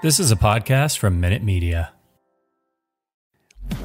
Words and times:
This 0.00 0.20
is 0.20 0.30
a 0.30 0.36
podcast 0.36 0.98
from 0.98 1.18
Minute 1.18 1.42
Media. 1.42 1.92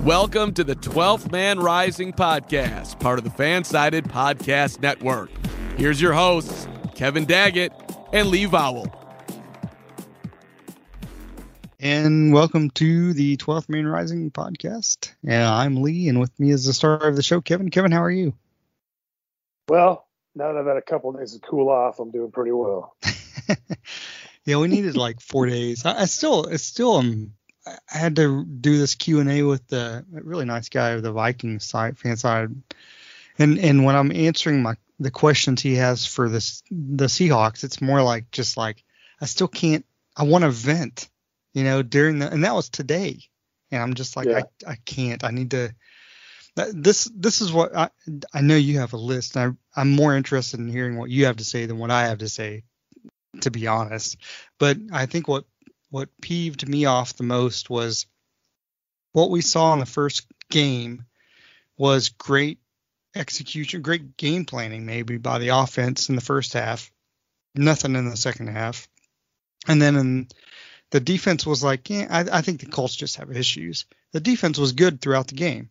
Welcome 0.01 0.53
to 0.53 0.63
the 0.63 0.75
12th 0.75 1.31
Man 1.31 1.59
Rising 1.59 2.13
podcast, 2.13 2.99
part 2.99 3.17
of 3.17 3.23
the 3.23 3.31
Fansided 3.31 4.03
Podcast 4.03 4.79
Network. 4.79 5.31
Here's 5.75 5.99
your 5.99 6.13
hosts, 6.13 6.67
Kevin 6.93 7.25
Daggett 7.25 7.71
and 8.13 8.27
Lee 8.27 8.45
Vowell. 8.45 8.93
And 11.79 12.31
welcome 12.31 12.69
to 12.71 13.13
the 13.13 13.35
12th 13.37 13.67
Man 13.67 13.87
Rising 13.87 14.29
podcast. 14.29 15.11
And 15.25 15.43
I'm 15.43 15.81
Lee, 15.81 16.09
and 16.09 16.19
with 16.19 16.39
me 16.39 16.51
is 16.51 16.65
the 16.65 16.73
star 16.73 16.97
of 16.97 17.15
the 17.15 17.23
show, 17.23 17.41
Kevin. 17.41 17.71
Kevin, 17.71 17.91
how 17.91 18.03
are 18.03 18.11
you? 18.11 18.35
Well, 19.67 20.05
now 20.35 20.53
that 20.53 20.59
I've 20.59 20.67
had 20.67 20.77
a 20.77 20.81
couple 20.83 21.09
of 21.09 21.17
days 21.17 21.33
to 21.33 21.39
cool 21.39 21.69
off, 21.69 21.99
I'm 21.99 22.11
doing 22.11 22.29
pretty 22.29 22.51
well. 22.51 22.95
yeah, 24.45 24.57
we 24.57 24.67
needed 24.67 24.97
like 24.97 25.21
four 25.21 25.45
days. 25.45 25.85
I, 25.85 26.01
I 26.01 26.05
still, 26.05 26.49
I 26.51 26.57
still, 26.57 26.97
um, 26.97 27.33
I 27.65 27.97
had 27.97 28.17
to 28.17 28.43
do 28.43 28.77
this 28.77 28.95
Q 28.95 29.19
and 29.19 29.31
A 29.31 29.43
with 29.43 29.65
the 29.67 30.05
really 30.11 30.45
nice 30.45 30.69
guy 30.69 30.89
of 30.89 31.03
the 31.03 31.13
Viking 31.13 31.59
site, 31.59 31.97
fan 31.97 32.17
side, 32.17 32.49
and 33.37 33.57
and 33.57 33.85
when 33.85 33.95
I'm 33.95 34.11
answering 34.11 34.61
my 34.61 34.75
the 34.99 35.11
questions 35.11 35.61
he 35.61 35.75
has 35.75 36.05
for 36.05 36.29
this 36.29 36.61
the 36.69 37.05
Seahawks, 37.05 37.63
it's 37.63 37.81
more 37.81 38.01
like 38.01 38.31
just 38.31 38.57
like 38.57 38.83
I 39.21 39.25
still 39.25 39.47
can't. 39.47 39.85
I 40.15 40.23
want 40.23 40.43
to 40.43 40.49
vent, 40.49 41.09
you 41.53 41.63
know, 41.63 41.81
during 41.81 42.19
the 42.19 42.29
and 42.29 42.43
that 42.43 42.53
was 42.53 42.69
today, 42.69 43.19
and 43.71 43.81
I'm 43.81 43.93
just 43.93 44.17
like 44.17 44.27
Yeah. 44.27 44.43
I 44.67 44.71
I 44.71 44.75
can't. 44.85 45.23
I 45.23 45.31
need 45.31 45.51
to. 45.51 45.73
This 46.73 47.05
this 47.15 47.41
is 47.41 47.51
what 47.51 47.75
I 47.75 47.89
I 48.33 48.41
know 48.41 48.55
you 48.55 48.79
have 48.79 48.93
a 48.93 48.97
list. 48.97 49.37
And 49.37 49.57
I 49.75 49.81
I'm 49.81 49.91
more 49.91 50.15
interested 50.15 50.59
in 50.59 50.67
hearing 50.67 50.97
what 50.97 51.09
you 51.09 51.25
have 51.25 51.37
to 51.37 51.45
say 51.45 51.65
than 51.65 51.79
what 51.79 51.91
I 51.91 52.07
have 52.07 52.19
to 52.19 52.29
say, 52.29 52.63
to 53.41 53.51
be 53.51 53.67
honest. 53.67 54.17
But 54.59 54.77
I 54.91 55.05
think 55.05 55.27
what 55.27 55.45
what 55.89 56.09
peeved 56.21 56.67
me 56.67 56.85
off 56.85 57.15
the 57.15 57.23
most 57.23 57.69
was 57.69 58.07
what 59.11 59.29
we 59.29 59.41
saw 59.41 59.73
in 59.73 59.79
the 59.79 59.85
first 59.85 60.25
game 60.49 61.05
was 61.77 62.09
great 62.09 62.59
execution, 63.15 63.81
great 63.81 64.17
game 64.17 64.45
planning 64.45 64.85
maybe 64.85 65.17
by 65.17 65.37
the 65.37 65.49
offense 65.49 66.09
in 66.09 66.15
the 66.15 66.21
first 66.21 66.53
half, 66.53 66.91
nothing 67.53 67.95
in 67.95 68.09
the 68.09 68.17
second 68.17 68.47
half, 68.47 68.87
and 69.67 69.81
then 69.81 69.95
in 69.95 70.27
the 70.89 70.99
defense 70.99 71.45
was 71.45 71.63
like, 71.63 71.89
yeah, 71.89 72.07
I, 72.09 72.39
I 72.39 72.41
think 72.41 72.59
the 72.59 72.67
Colts 72.67 72.95
just 72.95 73.17
have 73.17 73.35
issues. 73.35 73.85
The 74.11 74.19
defense 74.19 74.57
was 74.57 74.73
good 74.73 75.01
throughout 75.01 75.27
the 75.27 75.35
game, 75.35 75.69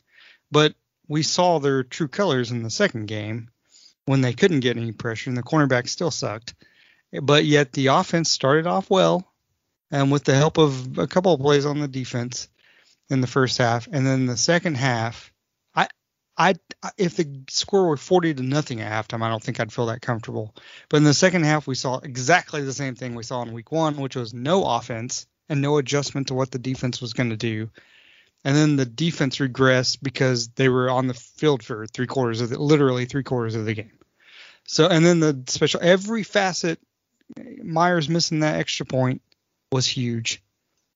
but 0.50 0.74
we 1.08 1.22
saw 1.22 1.58
their 1.58 1.82
true 1.82 2.08
colors 2.08 2.50
in 2.50 2.62
the 2.62 2.70
second 2.70 3.06
game 3.06 3.50
when 4.04 4.20
they 4.20 4.32
couldn't 4.32 4.60
get 4.60 4.76
any 4.76 4.92
pressure 4.92 5.30
and 5.30 5.36
the 5.36 5.42
cornerback 5.42 5.88
still 5.88 6.10
sucked. 6.10 6.54
But 7.20 7.44
yet 7.44 7.72
the 7.72 7.88
offense 7.88 8.30
started 8.30 8.66
off 8.66 8.88
well, 8.88 9.30
and 9.90 10.10
with 10.10 10.24
the 10.24 10.34
help 10.34 10.58
of 10.58 10.98
a 10.98 11.06
couple 11.06 11.34
of 11.34 11.40
plays 11.40 11.66
on 11.66 11.80
the 11.80 11.88
defense 11.88 12.48
in 13.10 13.20
the 13.20 13.26
first 13.26 13.58
half, 13.58 13.86
and 13.90 14.06
then 14.06 14.26
the 14.26 14.36
second 14.36 14.76
half, 14.76 15.32
I, 15.74 15.88
I, 16.38 16.54
if 16.96 17.16
the 17.16 17.42
score 17.50 17.88
were 17.88 17.98
40 17.98 18.34
to 18.34 18.42
nothing 18.42 18.80
at 18.80 18.90
halftime, 18.90 19.22
I 19.22 19.28
don't 19.28 19.42
think 19.42 19.60
I'd 19.60 19.72
feel 19.72 19.86
that 19.86 20.00
comfortable. 20.00 20.54
But 20.88 20.98
in 20.98 21.04
the 21.04 21.12
second 21.12 21.44
half, 21.44 21.66
we 21.66 21.74
saw 21.74 21.98
exactly 21.98 22.62
the 22.62 22.72
same 22.72 22.94
thing 22.94 23.14
we 23.14 23.22
saw 23.22 23.42
in 23.42 23.52
week 23.52 23.70
one, 23.70 23.96
which 23.96 24.16
was 24.16 24.32
no 24.32 24.64
offense 24.64 25.26
and 25.48 25.60
no 25.60 25.76
adjustment 25.76 26.28
to 26.28 26.34
what 26.34 26.50
the 26.50 26.58
defense 26.58 27.02
was 27.02 27.12
going 27.12 27.30
to 27.30 27.36
do. 27.36 27.68
And 28.44 28.56
then 28.56 28.76
the 28.76 28.86
defense 28.86 29.38
regressed 29.38 29.98
because 30.02 30.48
they 30.48 30.68
were 30.68 30.90
on 30.90 31.06
the 31.06 31.14
field 31.14 31.62
for 31.62 31.86
three 31.86 32.06
quarters 32.06 32.40
of 32.40 32.48
the, 32.48 32.58
literally 32.58 33.04
three 33.04 33.22
quarters 33.22 33.54
of 33.54 33.66
the 33.66 33.74
game. 33.74 33.92
So, 34.66 34.88
and 34.88 35.04
then 35.04 35.20
the 35.20 35.42
special, 35.46 35.80
every 35.82 36.22
facet, 36.22 36.80
Myers 37.62 38.08
missing 38.08 38.40
that 38.40 38.56
extra 38.56 38.86
point 38.86 39.22
was 39.70 39.86
huge. 39.86 40.42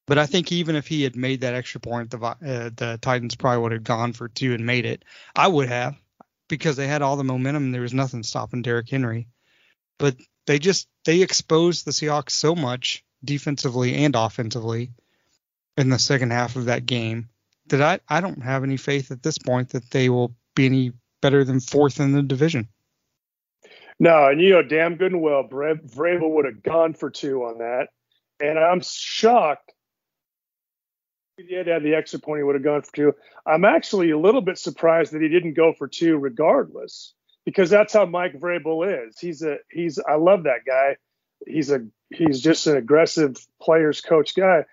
But 0.07 0.19
I 0.19 0.27
think 0.27 0.53
even 0.53 0.77
if 0.77 0.87
he 0.87 1.03
had 1.03 1.17
made 1.17 1.41
that 1.41 1.55
extra 1.55 1.81
point, 1.81 2.11
the 2.11 2.19
uh, 2.19 2.35
the 2.41 2.99
Titans 3.01 3.35
probably 3.35 3.63
would 3.63 3.73
have 3.73 3.85
gone 3.85 4.13
for 4.13 4.29
two 4.29 4.55
and 4.55 4.65
made 4.65 4.87
it. 4.87 5.05
I 5.35 5.49
would 5.49 5.69
have 5.69 5.97
because 6.49 6.77
they 6.77 6.87
had 6.87 7.03
all 7.03 7.17
the 7.17 7.25
momentum. 7.25 7.73
There 7.73 7.81
was 7.81 7.95
nothing 7.95 8.23
stopping 8.23 8.63
Derrick 8.63 8.89
Henry. 8.89 9.27
But 9.99 10.17
they 10.47 10.59
just 10.59 10.89
they 11.05 11.23
exposed 11.23 11.85
the 11.85 11.91
Seahawks 11.91 12.31
so 12.31 12.55
much 12.55 13.05
defensively 13.25 13.95
and 13.95 14.15
offensively 14.15 14.93
in 15.77 15.89
the 15.89 15.99
second 15.99 16.31
half 16.31 16.57
of 16.57 16.67
that 16.67 16.87
game 16.87 17.29
that 17.69 17.83
I, 17.83 18.17
I 18.17 18.21
don't 18.21 18.43
have 18.43 18.63
any 18.63 18.77
faith 18.77 19.11
at 19.11 19.23
this 19.23 19.39
point 19.39 19.71
that 19.71 19.91
they 19.91 20.09
will 20.09 20.35
be 20.55 20.67
any 20.67 20.93
better 21.21 21.45
than 21.45 21.61
fourth 21.61 21.99
in 21.99 22.13
the 22.13 22.23
division. 22.23 22.69
No, 23.99 24.29
and 24.29 24.41
you 24.41 24.51
know 24.51 24.63
damn 24.63 24.97
good 24.97 25.13
and 25.13 25.23
well, 25.23 25.45
Vrabel 25.45 26.31
would 26.31 26.45
have 26.45 26.63
gone 26.63 26.95
for 26.95 27.11
two 27.11 27.45
on 27.45 27.59
that, 27.59 27.89
and 28.41 28.59
I'm 28.59 28.81
shocked. 28.83 29.73
If 31.39 31.49
he 31.49 31.55
had 31.55 31.67
had 31.67 31.83
the 31.83 31.95
extra 31.95 32.19
point, 32.19 32.41
he 32.41 32.45
would 32.45 32.55
have 32.55 32.65
gone 32.65 32.83
for 32.83 32.93
two. 32.93 33.15
I'm 33.47 33.65
actually 33.65 34.11
a 34.11 34.19
little 34.19 34.41
bit 34.41 34.59
surprised 34.59 35.13
that 35.13 35.23
he 35.23 35.29
didn't 35.29 35.55
go 35.55 35.73
for 35.73 35.87
two, 35.87 36.17
regardless, 36.17 37.15
because 37.45 37.71
that's 37.71 37.93
how 37.93 38.07
Mike 38.07 38.39
Vrabel 38.39 39.07
is. 39.07 39.19
He's 39.19 39.43
a 39.43 39.59
he's 39.71 39.99
I 39.99 40.17
love 40.17 40.45
that 40.45 40.65
guy. 40.67 40.97
He's 41.47 41.71
a 41.71 41.87
he's 42.11 42.41
just 42.41 42.67
an 42.67 42.77
aggressive 42.77 43.37
players 43.61 44.01
coach 44.01 44.35
guy. 44.35 44.65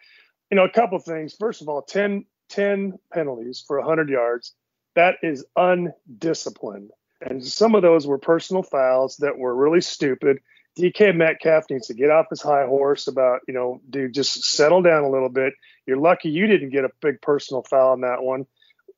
You 0.52 0.58
know, 0.58 0.66
a 0.66 0.70
couple 0.70 1.00
things. 1.00 1.36
First 1.40 1.62
of 1.62 1.70
all, 1.70 1.82
10, 1.82 2.26
10 2.50 3.00
penalties 3.12 3.64
for 3.66 3.80
100 3.80 4.10
yards. 4.10 4.54
That 4.96 5.16
is 5.24 5.46
undisciplined. 5.56 6.92
And 7.26 7.46
some 7.46 7.74
of 7.74 7.82
those 7.82 8.06
were 8.06 8.18
personal 8.18 8.64
fouls 8.64 9.18
that 9.18 9.38
were 9.38 9.56
really 9.56 9.82
stupid. 9.82 10.40
DK 10.78 11.16
Metcalf 11.16 11.66
needs 11.70 11.88
to 11.88 11.94
get 11.94 12.10
off 12.10 12.30
his 12.30 12.42
high 12.42 12.66
horse 12.66 13.08
about, 13.08 13.42
you 13.48 13.54
know, 13.54 13.80
dude, 13.90 14.14
just 14.14 14.44
settle 14.44 14.82
down 14.82 15.04
a 15.04 15.10
little 15.10 15.30
bit. 15.30 15.54
You're 15.86 15.98
lucky 15.98 16.30
you 16.30 16.48
didn't 16.48 16.72
get 16.72 16.84
a 16.84 16.90
big 17.02 17.22
personal 17.22 17.64
foul 17.64 17.92
on 17.92 18.02
that 18.02 18.24
one. 18.24 18.46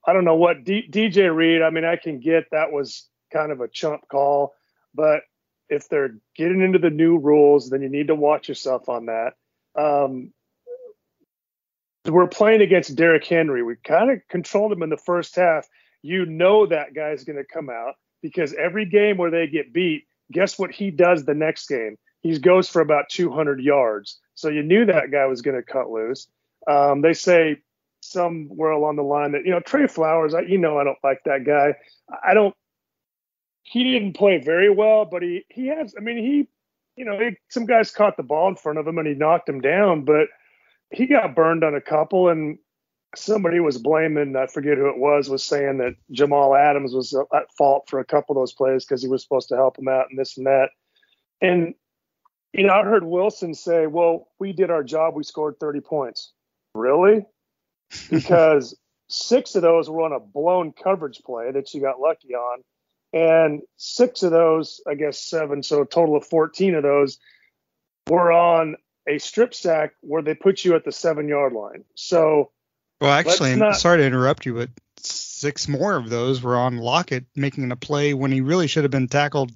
I 0.07 0.13
don't 0.13 0.25
know 0.25 0.35
what 0.35 0.63
D- 0.63 0.87
DJ 0.89 1.35
Reed, 1.35 1.61
I 1.61 1.69
mean, 1.69 1.85
I 1.85 1.97
can 1.97 2.19
get 2.19 2.45
that 2.51 2.71
was 2.71 3.07
kind 3.33 3.51
of 3.51 3.59
a 3.61 3.67
chump 3.67 4.07
call, 4.07 4.53
but 4.93 5.21
if 5.67 5.89
they're 5.89 6.17
getting 6.35 6.61
into 6.61 6.79
the 6.79 6.91
new 6.91 7.17
rules, 7.17 7.69
then 7.69 7.81
you 7.81 7.89
need 7.89 8.07
to 8.07 8.15
watch 8.15 8.47
yourself 8.47 8.87
on 8.87 9.07
that. 9.07 9.33
Um, 9.75 10.31
we're 12.05 12.27
playing 12.27 12.61
against 12.61 12.95
Derrick 12.95 13.25
Henry. 13.25 13.63
We 13.63 13.75
kind 13.83 14.11
of 14.11 14.19
controlled 14.29 14.71
him 14.71 14.83
in 14.83 14.89
the 14.89 14.97
first 14.97 15.35
half. 15.35 15.67
You 16.03 16.25
know 16.25 16.67
that 16.67 16.93
guy's 16.93 17.23
going 17.23 17.37
to 17.37 17.43
come 17.43 17.69
out 17.69 17.95
because 18.25 18.55
every 18.55 18.85
game 18.85 19.17
where 19.17 19.29
they 19.29 19.45
get 19.45 19.71
beat, 19.71 20.05
guess 20.31 20.57
what 20.57 20.71
he 20.71 20.89
does 20.89 21.25
the 21.25 21.35
next 21.35 21.67
game? 21.67 21.95
He 22.21 22.39
goes 22.39 22.67
for 22.67 22.81
about 22.81 23.05
200 23.09 23.61
yards. 23.61 24.19
So 24.33 24.49
you 24.49 24.63
knew 24.63 24.83
that 24.85 25.11
guy 25.11 25.27
was 25.27 25.43
going 25.43 25.55
to 25.55 25.61
cut 25.61 25.91
loose. 25.91 26.27
Um, 26.67 27.01
they 27.01 27.13
say 27.13 27.57
somewhere 28.01 28.71
along 28.71 28.95
the 28.95 29.03
line 29.03 29.33
that 29.33 29.45
you 29.45 29.51
know 29.51 29.59
Trey 29.59 29.85
Flowers. 29.85 30.33
I, 30.33 30.41
you 30.41 30.57
know 30.57 30.79
I 30.79 30.83
don't 30.83 30.97
like 31.03 31.19
that 31.25 31.43
guy. 31.45 31.75
I 32.27 32.33
don't. 32.33 32.55
He 33.61 33.83
didn't 33.83 34.13
play 34.13 34.39
very 34.39 34.71
well, 34.71 35.05
but 35.05 35.21
he 35.21 35.45
he 35.49 35.67
has. 35.67 35.93
I 35.95 36.01
mean 36.01 36.17
he, 36.17 36.47
you 36.95 37.05
know, 37.05 37.19
he, 37.19 37.37
some 37.49 37.67
guys 37.67 37.91
caught 37.91 38.17
the 38.17 38.23
ball 38.23 38.47
in 38.47 38.55
front 38.55 38.79
of 38.79 38.87
him 38.87 38.97
and 38.97 39.07
he 39.07 39.13
knocked 39.13 39.47
him 39.47 39.61
down, 39.61 40.03
but 40.03 40.29
he 40.89 41.05
got 41.05 41.35
burned 41.35 41.63
on 41.63 41.75
a 41.75 41.81
couple 41.81 42.29
and 42.29 42.57
somebody 43.17 43.59
was 43.59 43.77
blaming 43.77 44.35
i 44.35 44.47
forget 44.47 44.77
who 44.77 44.87
it 44.87 44.97
was 44.97 45.29
was 45.29 45.43
saying 45.43 45.77
that 45.77 45.95
jamal 46.11 46.55
adams 46.55 46.93
was 46.93 47.13
uh, 47.13 47.23
at 47.35 47.51
fault 47.57 47.85
for 47.87 47.99
a 47.99 48.05
couple 48.05 48.35
of 48.35 48.41
those 48.41 48.53
plays 48.53 48.85
because 48.85 49.01
he 49.01 49.07
was 49.07 49.23
supposed 49.23 49.49
to 49.49 49.55
help 49.55 49.77
him 49.77 49.87
out 49.87 50.07
and 50.09 50.19
this 50.19 50.37
and 50.37 50.47
that. 50.47 50.69
And 51.41 51.73
you 52.53 52.65
know 52.65 52.73
i 52.73 52.83
heard 52.83 53.03
wilson 53.03 53.53
say 53.53 53.87
well 53.87 54.27
we 54.39 54.53
did 54.53 54.71
our 54.71 54.83
job. 54.83 55.15
We 55.15 55.23
scored 55.23 55.59
30 55.59 55.81
points. 55.81 56.31
Really? 56.73 57.25
Because 58.09 58.75
six 59.07 59.55
of 59.55 59.61
those 59.61 59.89
were 59.89 60.01
on 60.01 60.11
a 60.11 60.19
blown 60.19 60.73
coverage 60.73 61.21
play 61.23 61.51
that 61.51 61.73
you 61.73 61.79
got 61.79 61.99
lucky 61.99 62.33
on. 62.33 62.63
And 63.13 63.61
six 63.77 64.23
of 64.23 64.31
those 64.31 64.81
i 64.87 64.95
guess 64.95 65.19
seven 65.19 65.63
so 65.63 65.81
a 65.81 65.85
total 65.85 66.15
of 66.15 66.25
14 66.25 66.75
of 66.75 66.83
those 66.83 67.19
were 68.09 68.31
on 68.31 68.75
a 69.07 69.17
strip 69.19 69.53
sack 69.53 69.91
where 70.01 70.21
they 70.21 70.33
put 70.33 70.65
you 70.65 70.75
at 70.75 70.83
the 70.83 70.91
seven 70.91 71.27
yard 71.27 71.53
line. 71.53 71.83
So 71.95 72.51
Well, 73.05 73.13
actually, 73.13 73.55
not- 73.55 73.75
sorry 73.77 73.99
to 73.99 74.05
interrupt 74.05 74.45
you, 74.45 74.55
but 74.55 74.69
six 74.97 75.67
more 75.67 75.95
of 75.95 76.09
those 76.09 76.41
were 76.41 76.55
on 76.55 76.77
Lockett 76.77 77.25
making 77.35 77.71
a 77.71 77.75
play 77.75 78.13
when 78.13 78.31
he 78.31 78.41
really 78.41 78.67
should 78.67 78.83
have 78.83 78.91
been 78.91 79.07
tackled 79.07 79.51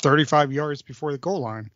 35 0.00 0.52
yards 0.52 0.82
before 0.82 1.12
the 1.12 1.18
goal 1.18 1.40
line. 1.40 1.70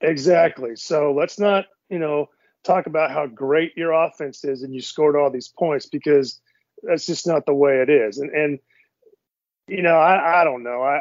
Exactly. 0.00 0.76
So 0.76 1.12
let's 1.12 1.38
not, 1.38 1.66
you 1.88 1.98
know, 1.98 2.28
talk 2.62 2.86
about 2.86 3.10
how 3.10 3.26
great 3.26 3.76
your 3.76 3.92
offense 3.92 4.44
is 4.44 4.62
and 4.62 4.74
you 4.74 4.80
scored 4.80 5.16
all 5.16 5.30
these 5.30 5.48
points 5.48 5.86
because 5.86 6.40
that's 6.82 7.06
just 7.06 7.26
not 7.26 7.46
the 7.46 7.54
way 7.54 7.80
it 7.80 7.90
is. 7.90 8.18
And 8.18 8.30
and 8.30 8.58
you 9.66 9.82
know, 9.82 9.96
I, 9.96 10.40
I 10.40 10.44
don't 10.44 10.62
know. 10.62 10.82
I 10.82 11.00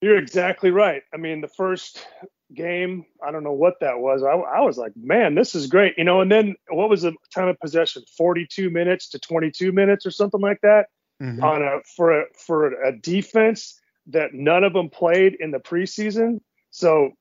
you're 0.00 0.18
exactly 0.18 0.70
right. 0.70 1.02
I 1.14 1.16
mean, 1.16 1.40
the 1.40 1.48
first 1.48 2.06
game, 2.54 3.04
I 3.26 3.30
don't 3.30 3.44
know 3.44 3.52
what 3.52 3.80
that 3.80 3.98
was. 3.98 4.22
I, 4.22 4.32
I 4.32 4.60
was 4.60 4.78
like, 4.78 4.92
man, 4.96 5.34
this 5.34 5.54
is 5.54 5.66
great. 5.66 5.94
You 5.96 6.04
know, 6.04 6.20
and 6.20 6.30
then 6.30 6.54
what 6.68 6.88
was 6.88 7.02
the 7.02 7.14
time 7.34 7.48
of 7.48 7.58
possession? 7.60 8.02
42 8.16 8.70
minutes 8.70 9.08
to 9.10 9.18
22 9.18 9.72
minutes 9.72 10.06
or 10.06 10.10
something 10.10 10.40
like 10.40 10.60
that 10.62 10.86
mm-hmm. 11.20 11.42
on 11.42 11.62
a 11.62 11.80
for 11.96 12.22
a 12.22 12.24
for 12.34 12.82
a 12.82 12.96
defense 12.96 13.80
that 14.08 14.34
none 14.34 14.64
of 14.64 14.72
them 14.72 14.90
played 14.90 15.36
in 15.38 15.50
the 15.50 15.60
preseason. 15.60 16.40
So 16.70 17.12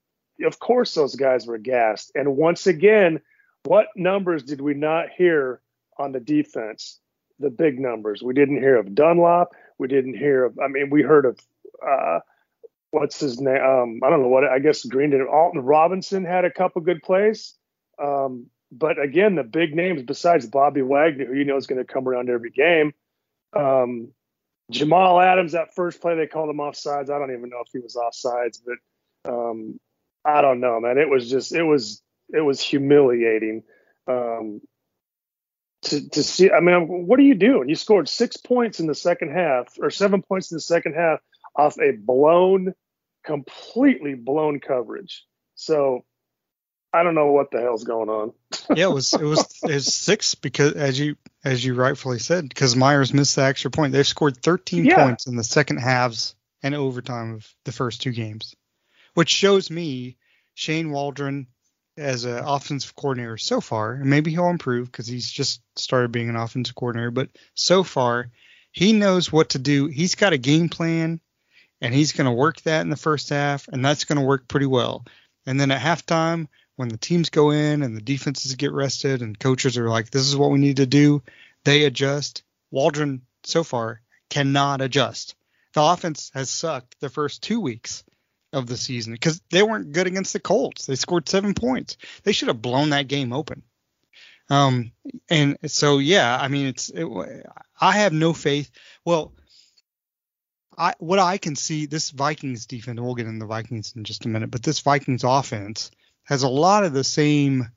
of 0.44 0.60
course 0.60 0.94
those 0.94 1.16
guys 1.16 1.46
were 1.46 1.58
gassed. 1.58 2.12
And 2.16 2.36
once 2.36 2.68
again, 2.68 3.22
what 3.64 3.88
numbers 3.96 4.44
did 4.44 4.62
we 4.62 4.74
not 4.74 5.10
hear 5.16 5.62
on 5.98 6.12
the 6.12 6.20
defense? 6.20 7.00
The 7.40 7.50
big 7.50 7.80
numbers. 7.80 8.22
We 8.22 8.34
didn't 8.34 8.58
hear 8.58 8.78
of 8.78 8.94
Dunlap. 8.94 9.50
We 9.78 9.88
didn't 9.88 10.16
hear 10.16 10.46
of. 10.46 10.60
I 10.60 10.68
mean, 10.68 10.90
we 10.90 11.02
heard 11.02 11.26
of. 11.26 11.40
Uh, 11.86 12.20
what's 12.92 13.20
his 13.20 13.42
name? 13.42 13.62
Um, 13.62 14.00
I 14.04 14.10
don't 14.10 14.22
know 14.22 14.28
what. 14.28 14.44
I 14.44 14.60
guess 14.60 14.86
Green 14.86 15.10
did. 15.10 15.22
Alton 15.22 15.62
Robinson 15.62 16.24
had 16.24 16.46
a 16.46 16.52
couple 16.52 16.82
good 16.82 17.02
plays. 17.02 17.56
Um, 18.02 18.48
but 18.72 19.02
again, 19.02 19.36
the 19.36 19.44
big 19.44 19.76
names 19.76 20.04
besides 20.04 20.46
Bobby 20.46 20.82
Wagner, 20.82 21.26
who 21.26 21.34
you 21.34 21.46
know 21.46 21.58
is 21.58 21.68
going 21.68 21.86
to 21.86 21.94
come 21.94 22.08
around 22.08 22.30
every 22.30 22.52
game. 22.52 22.94
Um, 23.54 24.10
Jamal 24.70 25.20
Adams, 25.20 25.52
that 25.52 25.76
first 25.76 26.02
play 26.02 26.16
they 26.16 26.28
called 26.28 26.50
him 26.50 26.58
offsides. 26.58 27.10
I 27.10 27.20
don't 27.20 27.34
even 27.36 27.50
know 27.50 27.62
if 27.66 27.72
he 27.74 27.80
was 27.80 27.96
offsides, 27.96 28.62
but 28.66 29.32
um, 29.32 29.80
I 30.24 30.42
don't 30.42 30.60
know, 30.60 30.80
man. 30.80 30.98
It 30.98 31.10
was 31.10 31.30
just 31.30 31.54
it 31.54 31.64
was 31.64 32.02
it 32.34 32.42
was 32.42 32.62
humiliating 32.62 33.64
um, 34.08 34.62
to 35.84 36.10
to 36.10 36.24
see. 36.24 36.52
I 36.52 36.62
mean, 36.62 36.88
what 36.88 37.20
are 37.20 37.24
you 37.24 37.36
doing? 37.36 37.68
You 37.68 37.76
scored 37.76 38.08
six 38.08 38.38
points 38.38 38.80
in 38.80 38.88
the 38.88 38.96
second 38.96 39.32
half, 39.32 39.76
or 39.82 39.90
seven 39.90 40.22
points 40.22 40.52
in 40.52 40.56
the 40.56 40.62
second 40.62 40.94
half, 40.94 41.20
off 41.56 41.78
a 41.80 41.92
blown, 41.92 42.74
completely 43.26 44.16
blown 44.16 44.60
coverage. 44.60 45.26
So 45.56 46.06
I 46.94 47.04
don't 47.04 47.16
know 47.16 47.32
what 47.32 47.52
the 47.52 47.62
hell's 47.62 47.84
going 47.84 48.10
on. 48.10 48.34
yeah, 48.76 48.86
it 48.86 48.94
was 48.94 49.14
it 49.14 49.24
was 49.24 49.60
it 49.64 49.74
was 49.74 49.94
six 49.94 50.36
because 50.36 50.74
as 50.74 51.00
you 51.00 51.16
as 51.44 51.64
you 51.64 51.74
rightfully 51.74 52.20
said, 52.20 52.50
because 52.50 52.76
Myers 52.76 53.14
missed 53.14 53.36
the 53.36 53.44
extra 53.44 53.72
point. 53.72 53.94
They've 53.94 54.06
scored 54.06 54.38
13 54.38 54.86
yeah. 54.86 55.04
points 55.04 55.28
in 55.28 55.36
the 55.36 55.44
second 55.44 55.78
halves 55.78 56.36
and 56.64 56.76
overtime 56.76 57.36
of 57.36 57.56
the 57.66 57.72
first 57.72 58.02
two 58.02 58.12
games 58.12 58.56
which 59.14 59.30
shows 59.30 59.70
me 59.70 60.18
Shane 60.54 60.92
Waldron 60.92 61.48
as 61.98 62.26
an 62.26 62.38
offensive 62.38 62.96
coordinator 62.96 63.38
so 63.38 63.62
far, 63.62 63.94
and 63.94 64.10
maybe 64.10 64.32
he'll 64.32 64.50
improve 64.50 64.92
because 64.92 65.08
he's 65.08 65.30
just 65.30 65.62
started 65.76 66.12
being 66.12 66.30
an 66.30 66.36
offensive 66.36 66.76
coordinator, 66.76 67.12
but 67.12 67.30
so 67.54 67.84
far 67.84 68.32
he 68.72 68.94
knows 68.94 69.32
what 69.32 69.50
to 69.50 69.60
do. 69.60 69.88
He's 69.88 70.16
got 70.16 70.34
a 70.34 70.38
game 70.38 70.70
plan 70.70 71.20
and 71.82 71.94
he's 71.94 72.14
going 72.14 72.26
to 72.26 72.32
work 72.32 72.62
that 72.62 72.82
in 72.82 72.90
the 72.90 72.96
first 72.96 73.30
half, 73.30 73.68
and 73.68 73.84
that's 73.84 74.06
going 74.06 74.20
to 74.20 74.26
work 74.26 74.48
pretty 74.48 74.68
well. 74.68 75.06
And 75.46 75.60
then 75.60 75.72
at 75.72 75.82
halftime, 75.82 76.48
when 76.76 76.90
the 76.90 76.98
teams 76.98 77.30
go 77.30 77.52
in 77.52 77.84
and 77.84 77.98
the 77.98 78.02
defenses 78.02 78.56
get 78.56 78.72
rested 78.72 79.22
and 79.22 79.38
coaches 79.38 79.78
are 79.78 79.90
like, 79.90 80.12
this 80.12 80.28
is 80.28 80.36
what 80.36 80.52
we 80.52 80.60
need 80.60 80.78
to 80.78 80.86
do, 80.86 81.22
they 81.64 81.84
adjust. 81.86 82.44
Waldron 82.70 83.22
so 83.44 83.64
far 83.64 84.02
cannot 84.30 84.82
adjust. 84.82 85.36
The 85.74 85.82
offense 85.82 86.32
has 86.34 86.50
sucked 86.50 87.00
the 87.00 87.10
first 87.10 87.44
two 87.44 87.60
weeks 87.60 88.04
of 88.54 88.68
the 88.68 88.78
season 88.78 89.14
because 89.14 89.42
they 89.50 89.64
weren't 89.64 89.94
good 89.94 90.08
against 90.08 90.34
the 90.34 90.40
Colts. 90.40 90.86
They 90.86 90.96
scored 90.96 91.28
seven 91.28 91.54
points. 91.54 91.98
They 92.24 92.32
should 92.32 92.50
have 92.50 92.62
blown 92.62 92.90
that 92.90 93.08
game 93.08 93.34
open. 93.34 93.64
Um, 94.50 94.92
and 95.30 95.58
so 95.68 96.00
yeah, 96.00 96.38
I 96.40 96.50
mean, 96.50 96.68
it's 96.68 96.90
it, 96.90 97.08
I 97.80 97.94
have 97.94 98.12
no 98.12 98.34
faith. 98.34 98.70
Well, 99.06 99.34
I 100.82 100.96
what 100.98 101.20
I 101.20 101.38
can 101.38 101.56
see 101.56 101.86
this 101.86 102.10
Vikings 102.10 102.66
defense. 102.66 103.00
We'll 103.00 103.14
get 103.14 103.28
into 103.28 103.40
the 103.40 103.46
Vikings 103.46 103.94
in 103.96 104.04
just 104.04 104.26
a 104.26 104.30
minute, 104.30 104.50
but 104.50 104.64
this 104.64 104.80
Vikings 104.80 105.24
offense 105.24 105.92
has 106.24 106.42
a 106.42 106.50
lot 106.50 106.84
of 106.84 106.92
the 106.92 107.04
same 107.04 107.70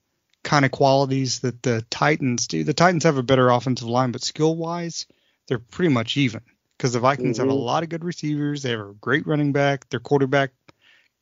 kind 0.43 0.65
of 0.65 0.71
qualities 0.71 1.41
that 1.41 1.62
the 1.62 1.85
Titans 1.91 2.47
do. 2.47 2.65
The 2.65 2.73
Titans 2.73 3.05
have 3.05 3.19
a 3.19 3.23
better 3.23 3.51
offensive 3.51 3.89
line, 3.89 4.11
but 4.11 4.25
skill 4.25 4.56
wise, 4.56 5.06
they're 5.47 5.59
pretty 5.59 5.93
much 5.93 6.17
even 6.17 6.41
because 6.79 6.95
the 6.95 7.01
Vikings 7.01 7.37
mm-hmm. 7.37 7.47
have 7.47 7.55
a 7.55 7.59
mm-hmm. 7.59 7.67
lot 7.67 7.83
of 7.83 7.91
good 7.91 8.05
receivers. 8.05 8.62
They 8.62 8.71
have 8.71 8.81
a 8.81 8.95
great 8.95 9.27
running 9.27 9.53
back. 9.53 9.91
Their 9.91 10.00
quarterback 10.00 10.53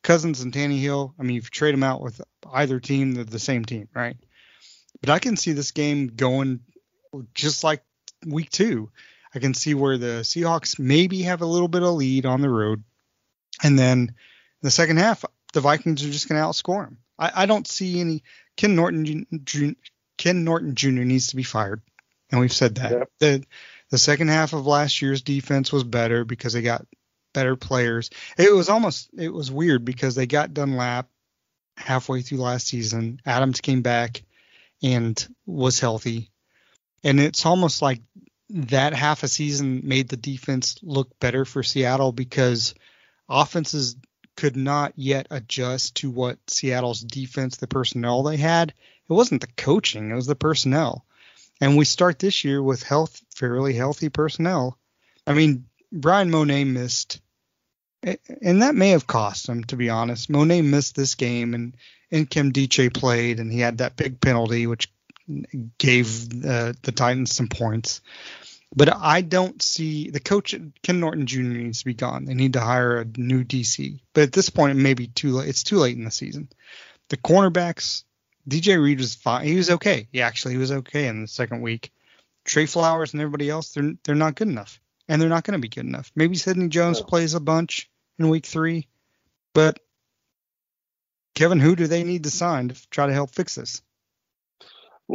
Cousins 0.03 0.39
and 0.39 0.53
Tannehill, 0.53 1.13
I 1.19 1.23
mean, 1.23 1.37
if 1.37 1.45
you 1.45 1.49
trade 1.49 1.73
them 1.73 1.83
out 1.83 2.01
with 2.01 2.21
either 2.53 2.79
team, 2.79 3.13
they're 3.13 3.25
the 3.25 3.39
same 3.39 3.65
team, 3.65 3.89
right? 3.93 4.15
But 5.01 5.09
I 5.09 5.19
can 5.19 5.35
see 5.35 5.51
this 5.51 5.71
game 5.71 6.07
going 6.07 6.61
just 7.33 7.63
like 7.63 7.83
week 8.25 8.51
two. 8.51 8.89
I 9.33 9.39
can 9.39 9.53
see 9.53 9.73
where 9.73 9.97
the 9.97 10.21
Seahawks 10.21 10.77
maybe 10.77 11.23
have 11.23 11.41
a 11.41 11.45
little 11.47 11.67
bit 11.67 11.83
of 11.83 11.93
lead 11.93 12.25
on 12.25 12.41
the 12.41 12.49
road, 12.49 12.83
and 13.63 13.77
then 13.77 14.15
the 14.61 14.71
second 14.71 14.97
half, 14.97 15.25
the 15.53 15.61
Vikings 15.61 16.03
are 16.03 16.11
just 16.11 16.29
going 16.29 16.41
to 16.41 16.47
outscore 16.47 16.85
them. 16.85 16.97
I, 17.17 17.43
I, 17.43 17.45
don't 17.45 17.67
see 17.67 17.99
any. 17.99 18.23
Ken 18.55 18.75
Norton, 18.75 19.25
Ken 20.17 20.43
Norton 20.43 20.75
Jr. 20.75 21.03
needs 21.03 21.27
to 21.27 21.35
be 21.35 21.43
fired, 21.43 21.81
and 22.31 22.39
we've 22.39 22.53
said 22.53 22.75
that. 22.75 22.91
Yep. 22.91 23.09
The 23.19 23.45
the 23.89 23.97
second 23.97 24.29
half 24.29 24.53
of 24.53 24.65
last 24.65 25.01
year's 25.01 25.21
defense 25.21 25.71
was 25.71 25.83
better 25.83 26.25
because 26.25 26.53
they 26.53 26.61
got 26.61 26.85
better 27.33 27.55
players. 27.55 28.09
It 28.37 28.53
was 28.53 28.69
almost 28.69 29.09
it 29.17 29.31
was 29.31 29.51
weird 29.51 29.85
because 29.85 30.15
they 30.15 30.27
got 30.27 30.53
Dunlap 30.53 31.07
halfway 31.77 32.21
through 32.21 32.39
last 32.39 32.67
season. 32.67 33.19
Adams 33.25 33.61
came 33.61 33.81
back 33.81 34.23
and 34.81 35.27
was 35.45 35.79
healthy. 35.79 36.31
And 37.03 37.19
it's 37.19 37.45
almost 37.45 37.81
like 37.81 38.01
that 38.53 38.93
half 38.93 39.23
a 39.23 39.27
season 39.27 39.81
made 39.83 40.07
the 40.07 40.17
defense 40.17 40.77
look 40.81 41.19
better 41.19 41.43
for 41.43 41.63
Seattle 41.63 42.11
because 42.11 42.75
offenses 43.27 43.95
could 44.35 44.55
not 44.55 44.93
yet 44.95 45.27
adjust 45.31 45.95
to 45.95 46.09
what 46.09 46.37
Seattle's 46.47 47.01
defense, 47.01 47.57
the 47.57 47.67
personnel 47.67 48.23
they 48.23 48.37
had. 48.37 48.69
It 48.69 49.13
wasn't 49.13 49.41
the 49.41 49.47
coaching, 49.57 50.11
it 50.11 50.15
was 50.15 50.27
the 50.27 50.35
personnel. 50.35 51.05
And 51.59 51.77
we 51.77 51.85
start 51.85 52.19
this 52.19 52.43
year 52.43 52.61
with 52.61 52.83
health 52.83 53.21
fairly 53.35 53.73
healthy 53.73 54.09
personnel. 54.09 54.77
I 55.25 55.33
mean, 55.33 55.65
Bryan 55.91 56.31
Mone 56.31 56.73
missed 56.73 57.21
and 58.41 58.61
that 58.61 58.75
may 58.75 58.89
have 58.89 59.07
cost 59.07 59.47
him, 59.47 59.63
to 59.65 59.75
be 59.75 59.89
honest. 59.89 60.29
Mone 60.29 60.69
missed 60.69 60.95
this 60.95 61.15
game, 61.15 61.53
and 61.53 61.75
and 62.11 62.29
Nkemdiche 62.29 62.93
played, 62.93 63.39
and 63.39 63.51
he 63.51 63.59
had 63.59 63.79
that 63.79 63.95
big 63.95 64.21
penalty, 64.21 64.67
which 64.67 64.91
gave 65.77 66.45
uh, 66.45 66.73
the 66.81 66.91
Titans 66.93 67.35
some 67.35 67.47
points. 67.47 68.01
But 68.75 68.95
I 68.95 69.21
don't 69.21 69.61
see 69.61 70.09
the 70.09 70.19
coach 70.19 70.55
Ken 70.81 70.99
Norton 70.99 71.27
Jr. 71.27 71.41
needs 71.41 71.79
to 71.79 71.85
be 71.85 71.93
gone. 71.93 72.25
They 72.25 72.33
need 72.33 72.53
to 72.53 72.59
hire 72.59 72.97
a 72.97 73.05
new 73.05 73.43
DC. 73.43 73.99
But 74.13 74.23
at 74.23 74.31
this 74.31 74.49
point, 74.49 74.77
it 74.77 74.81
may 74.81 74.95
be 74.95 75.07
too 75.07 75.33
late. 75.33 75.49
It's 75.49 75.63
too 75.63 75.77
late 75.77 75.95
in 75.95 76.05
the 76.05 76.11
season. 76.11 76.49
The 77.09 77.17
cornerbacks, 77.17 78.03
DJ 78.49 78.81
Reed 78.81 78.99
was 78.99 79.13
fine. 79.13 79.45
He 79.45 79.55
was 79.55 79.69
okay. 79.69 80.07
He 80.11 80.21
actually 80.21 80.57
was 80.57 80.71
okay 80.71 81.07
in 81.07 81.21
the 81.21 81.27
second 81.27 81.61
week. 81.61 81.91
Trey 82.45 82.65
Flowers 82.65 83.13
and 83.13 83.21
everybody 83.21 83.49
else, 83.49 83.73
they're 83.73 83.93
they're 84.03 84.15
not 84.15 84.35
good 84.35 84.47
enough, 84.47 84.81
and 85.07 85.21
they're 85.21 85.29
not 85.29 85.43
going 85.43 85.53
to 85.53 85.61
be 85.61 85.69
good 85.69 85.85
enough. 85.85 86.11
Maybe 86.15 86.35
Sidney 86.35 86.67
Jones 86.67 86.99
plays 86.99 87.35
a 87.35 87.39
bunch 87.39 87.89
in 88.17 88.27
week 88.27 88.45
three. 88.45 88.87
But 89.53 89.79
Kevin, 91.35 91.59
who 91.59 91.75
do 91.75 91.87
they 91.87 92.03
need 92.03 92.23
to 92.23 92.31
sign 92.31 92.69
to 92.69 92.89
try 92.89 93.07
to 93.07 93.13
help 93.13 93.31
fix 93.31 93.55
this? 93.55 93.81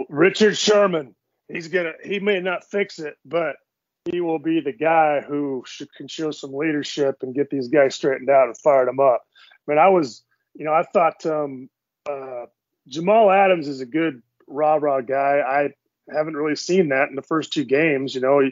Richard 0.09 0.57
Sherman. 0.57 1.15
He's 1.49 1.69
gonna. 1.69 1.93
He 2.05 2.21
may 2.21 2.41
not 2.41 2.65
fix 2.65 2.99
it, 2.99 3.17
but 3.25 3.57
he 4.05 4.21
will 4.21 4.39
be 4.39 4.61
the 4.61 4.73
guy 4.73 5.21
who 5.21 5.63
should, 5.67 5.93
can 5.95 6.09
show 6.09 6.31
some 6.31 6.55
leadership 6.55 7.17
and 7.23 7.35
get 7.35 7.51
these 7.51 7.69
guys 7.69 7.95
straightened 7.95 8.31
out 8.31 8.47
and 8.47 8.57
fired 8.59 8.89
them 8.89 9.01
up. 9.01 9.23
I 9.67 9.71
mean, 9.71 9.79
I 9.79 9.89
was, 9.89 10.23
you 10.55 10.65
know, 10.65 10.73
I 10.73 10.83
thought 10.83 11.25
um, 11.27 11.69
uh, 12.09 12.47
Jamal 12.87 13.31
Adams 13.31 13.69
is 13.69 13.81
a 13.81 13.87
good 13.87 14.23
rah 14.47 14.77
rah 14.77 15.01
guy. 15.01 15.41
I 15.47 16.15
haven't 16.15 16.37
really 16.37 16.57
seen 16.57 16.89
that 16.89 17.09
in 17.09 17.17
the 17.17 17.23
first 17.23 17.53
two 17.53 17.65
games, 17.65 18.15
you 18.15 18.21
know, 18.21 18.51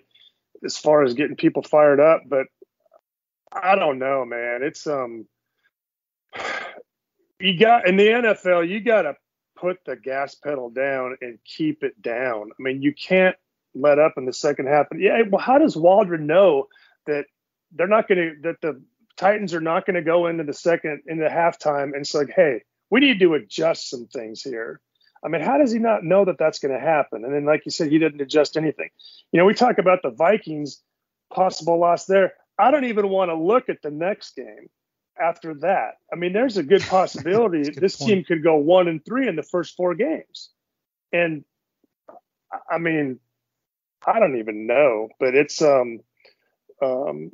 as 0.64 0.76
far 0.76 1.02
as 1.02 1.14
getting 1.14 1.36
people 1.36 1.62
fired 1.62 2.00
up. 2.00 2.22
But 2.26 2.46
I 3.52 3.76
don't 3.76 3.98
know, 3.98 4.24
man. 4.24 4.62
It's 4.62 4.86
um, 4.86 5.26
you 7.40 7.58
got 7.58 7.88
in 7.88 7.96
the 7.96 8.06
NFL, 8.06 8.68
you 8.68 8.80
got 8.80 9.02
to 9.02 9.16
put 9.56 9.78
the 9.84 9.96
gas 9.96 10.34
pedal 10.34 10.70
down 10.70 11.16
and 11.20 11.38
keep 11.44 11.82
it 11.82 12.00
down. 12.00 12.50
I 12.50 12.62
mean, 12.62 12.82
you 12.82 12.94
can't 12.94 13.36
let 13.74 13.98
up 13.98 14.14
in 14.16 14.24
the 14.24 14.32
second 14.32 14.66
half. 14.66 14.86
And 14.90 15.00
yeah, 15.00 15.22
well, 15.28 15.40
how 15.40 15.58
does 15.58 15.76
Waldron 15.76 16.26
know 16.26 16.68
that 17.06 17.24
they're 17.72 17.86
not 17.86 18.08
going 18.08 18.18
to 18.18 18.34
that 18.42 18.60
the 18.60 18.82
Titans 19.16 19.54
are 19.54 19.60
not 19.60 19.86
going 19.86 19.94
to 19.94 20.02
go 20.02 20.26
into 20.26 20.44
the 20.44 20.52
second 20.52 21.02
into 21.06 21.28
halftime 21.28 21.92
and 21.94 21.96
it's 21.96 22.14
like, 22.14 22.30
hey, 22.34 22.62
we 22.90 23.00
need 23.00 23.20
to 23.20 23.34
adjust 23.34 23.90
some 23.90 24.06
things 24.06 24.42
here. 24.42 24.80
I 25.24 25.28
mean, 25.28 25.42
how 25.42 25.58
does 25.58 25.72
he 25.72 25.78
not 25.78 26.04
know 26.04 26.24
that 26.26 26.38
that's 26.38 26.58
going 26.58 26.74
to 26.74 26.80
happen? 26.80 27.24
And 27.24 27.34
then, 27.34 27.44
like 27.44 27.62
you 27.64 27.70
said, 27.70 27.90
he 27.90 27.98
didn't 27.98 28.20
adjust 28.20 28.56
anything. 28.56 28.90
You 29.32 29.40
know, 29.40 29.46
we 29.46 29.54
talk 29.54 29.78
about 29.78 30.02
the 30.02 30.10
Vikings 30.10 30.80
possible 31.32 31.78
loss 31.78 32.06
there. 32.06 32.34
I 32.58 32.70
don't 32.70 32.84
even 32.84 33.08
want 33.08 33.30
to 33.30 33.34
look 33.34 33.68
at 33.68 33.82
the 33.82 33.90
next 33.90 34.36
game 34.36 34.68
after 35.20 35.54
that? 35.54 35.94
I 36.12 36.16
mean, 36.16 36.32
there's 36.32 36.56
a 36.56 36.62
good 36.62 36.82
possibility 36.88 37.62
good 37.62 37.76
this 37.76 37.96
point. 37.96 38.10
team 38.10 38.24
could 38.24 38.42
go 38.42 38.56
one 38.56 38.88
and 38.88 39.04
three 39.04 39.28
in 39.28 39.36
the 39.36 39.42
first 39.42 39.76
four 39.76 39.94
games. 39.94 40.50
And 41.12 41.44
I 42.70 42.78
mean, 42.78 43.18
I 44.06 44.18
don't 44.18 44.38
even 44.38 44.66
know, 44.66 45.08
but 45.18 45.34
it's 45.34 45.62
um 45.62 46.00
um 46.82 47.32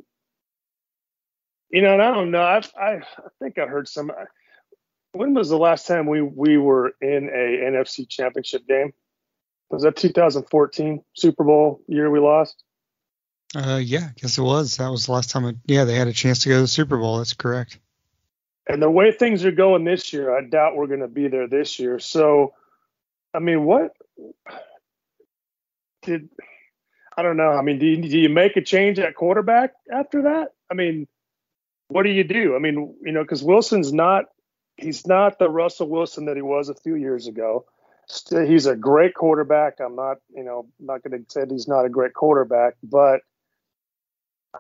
you 1.71 1.81
know, 1.81 1.95
and 1.95 2.03
I 2.03 2.13
don't 2.13 2.31
know. 2.31 2.43
I 2.43 2.63
I, 2.79 2.91
I 2.97 3.03
think 3.39 3.59
I 3.59 3.67
heard 3.67 3.89
some. 3.89 4.13
When 5.13 5.35
was 5.35 5.49
the 5.49 5.59
last 5.59 5.87
time 5.87 6.07
we 6.07 6.23
we 6.23 6.59
were 6.59 6.95
in 7.01 7.29
a 7.29 7.71
NFC 7.71 8.09
Championship 8.09 8.67
game? 8.67 8.93
Was 9.71 9.83
that 9.83 9.97
2014 9.97 11.03
Super 11.15 11.45
Bowl 11.45 11.81
year 11.89 12.11
we 12.11 12.21
lost? 12.21 12.63
Uh, 13.55 13.81
yeah, 13.83 14.09
I 14.11 14.13
guess 14.17 14.39
it 14.39 14.43
was. 14.43 14.77
That 14.77 14.91
was 14.91 15.07
the 15.07 15.13
last 15.13 15.31
time. 15.31 15.45
It, 15.45 15.57
yeah, 15.67 15.85
they 15.85 15.95
had 15.95 16.09
a 16.09 16.13
chance 16.13 16.41
to 16.41 16.49
go 16.49 16.57
to 16.57 16.61
the 16.63 16.69
Super 16.69 16.97
Bowl. 16.97 17.19
That's 17.19 17.35
correct. 17.35 17.79
And 18.69 18.81
the 18.81 18.91
way 18.91 19.13
things 19.13 19.45
are 19.45 19.53
going 19.53 19.85
this 19.85 20.13
year, 20.13 20.37
I 20.37 20.43
doubt 20.43 20.77
we're 20.77 20.87
going 20.87 21.01
to 21.01 21.09
be 21.09 21.29
there 21.29 21.49
this 21.49 21.79
year. 21.79 21.99
So, 21.99 22.55
I 23.35 23.41
mean, 23.41 23.65
what 23.65 23.97
did 26.03 26.29
I 27.17 27.23
don't 27.23 27.37
know. 27.37 27.51
I 27.51 27.63
mean, 27.63 27.79
do 27.79 27.87
you, 27.87 28.01
do 28.01 28.19
you 28.19 28.29
make 28.29 28.57
a 28.57 28.63
change 28.63 28.99
at 28.99 29.15
quarterback 29.15 29.73
after 29.93 30.23
that? 30.23 30.53
I 30.71 30.75
mean, 30.75 31.07
what 31.89 32.05
do 32.05 32.11
you 32.11 32.25
do? 32.25 32.57
I 32.57 32.59
mean, 32.59 32.95
you 33.05 33.13
know, 33.13 33.23
because 33.23 33.43
Wilson's 33.43 33.93
not 33.93 34.27
he's 34.77 35.07
not 35.07 35.39
the 35.39 35.51
Russell 35.51 35.89
Wilson 35.89 36.25
that 36.27 36.37
he 36.37 36.43
was 36.43 36.69
a 36.69 36.75
few 36.75 36.95
years 36.95 37.27
ago. 37.27 37.67
Still, 38.09 38.47
he's 38.47 38.67
a 38.67 38.75
great 38.75 39.15
quarterback. 39.15 39.79
I'm 39.81 39.95
not, 39.95 40.17
you 40.35 40.43
know, 40.43 40.67
not 40.81 41.03
going 41.03 41.23
to 41.23 41.31
say 41.31 41.45
he's 41.49 41.69
not 41.69 41.85
a 41.85 41.91
great 41.91 42.15
quarterback, 42.15 42.75
but 42.83 43.21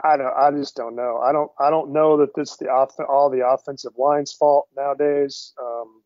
I 0.02 0.16
don't. 0.16 0.34
I 0.34 0.50
just 0.52 0.74
don't 0.76 0.96
know. 0.96 1.18
I 1.18 1.32
don't. 1.32 1.50
I 1.60 1.70
don't 1.70 1.92
know 1.92 2.16
that 2.18 2.30
it's 2.36 2.56
the 2.56 2.68
off, 2.68 2.94
all 3.08 3.28
the 3.30 3.46
offensive 3.46 3.92
line's 3.98 4.32
fault 4.32 4.68
nowadays. 4.76 5.52
Um, 5.60 6.02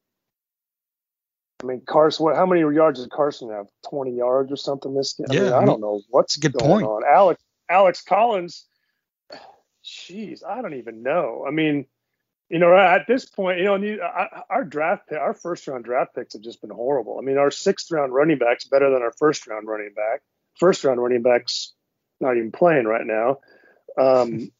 I 1.62 1.66
mean, 1.66 1.82
Carson. 1.86 2.24
What? 2.24 2.36
How 2.36 2.46
many 2.46 2.60
yards 2.62 2.98
does 2.98 3.08
Carson 3.12 3.50
have? 3.50 3.66
Twenty 3.88 4.16
yards 4.16 4.50
or 4.50 4.56
something 4.56 4.94
this 4.94 5.14
game? 5.14 5.26
I 5.30 5.34
Yeah, 5.34 5.40
mean, 5.42 5.52
I 5.52 5.58
I 5.58 5.64
don't 5.64 5.80
know 5.80 6.00
what's 6.10 6.36
good 6.36 6.52
going 6.54 6.68
point. 6.70 6.84
on. 6.86 7.02
Alex 7.08 7.42
Alex 7.68 8.02
Collins. 8.02 8.66
Jeez, 9.84 10.40
I 10.44 10.62
don't 10.62 10.74
even 10.74 11.02
know. 11.04 11.44
I 11.46 11.52
mean, 11.52 11.86
you 12.48 12.58
know, 12.58 12.76
at 12.76 13.06
this 13.06 13.24
point, 13.24 13.58
you 13.58 13.64
know, 13.64 13.76
you- 13.76 14.02
I- 14.02 14.42
our 14.50 14.64
draft, 14.64 15.08
pick, 15.08 15.18
our 15.18 15.32
first 15.34 15.66
round 15.68 15.84
draft 15.84 16.14
picks 16.14 16.32
have 16.34 16.42
just 16.42 16.60
been 16.60 16.70
horrible. 16.70 17.18
I 17.18 17.22
mean, 17.22 17.38
our 17.38 17.52
sixth 17.52 17.90
round 17.92 18.12
running 18.12 18.38
back's 18.38 18.64
better 18.66 18.90
than 18.90 19.02
our 19.02 19.12
first 19.12 19.46
round 19.46 19.68
running 19.68 19.92
back. 19.94 20.22
First 20.58 20.82
round 20.84 21.00
running 21.00 21.22
back's 21.22 21.72
not 22.20 22.36
even 22.36 22.50
playing 22.50 22.86
right 22.86 23.06
now. 23.06 23.38
Um, 23.98 24.50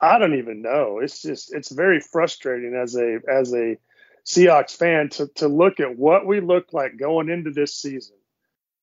I 0.00 0.18
don't 0.18 0.38
even 0.38 0.62
know. 0.62 0.98
It's 0.98 1.22
just 1.22 1.54
it's 1.54 1.70
very 1.70 2.00
frustrating 2.00 2.74
as 2.74 2.96
a 2.96 3.20
as 3.28 3.54
a 3.54 3.78
Seahawks 4.26 4.76
fan 4.76 5.08
to 5.10 5.28
to 5.36 5.48
look 5.48 5.80
at 5.80 5.96
what 5.96 6.26
we 6.26 6.40
looked 6.40 6.74
like 6.74 6.96
going 6.96 7.28
into 7.28 7.50
this 7.50 7.74
season. 7.74 8.16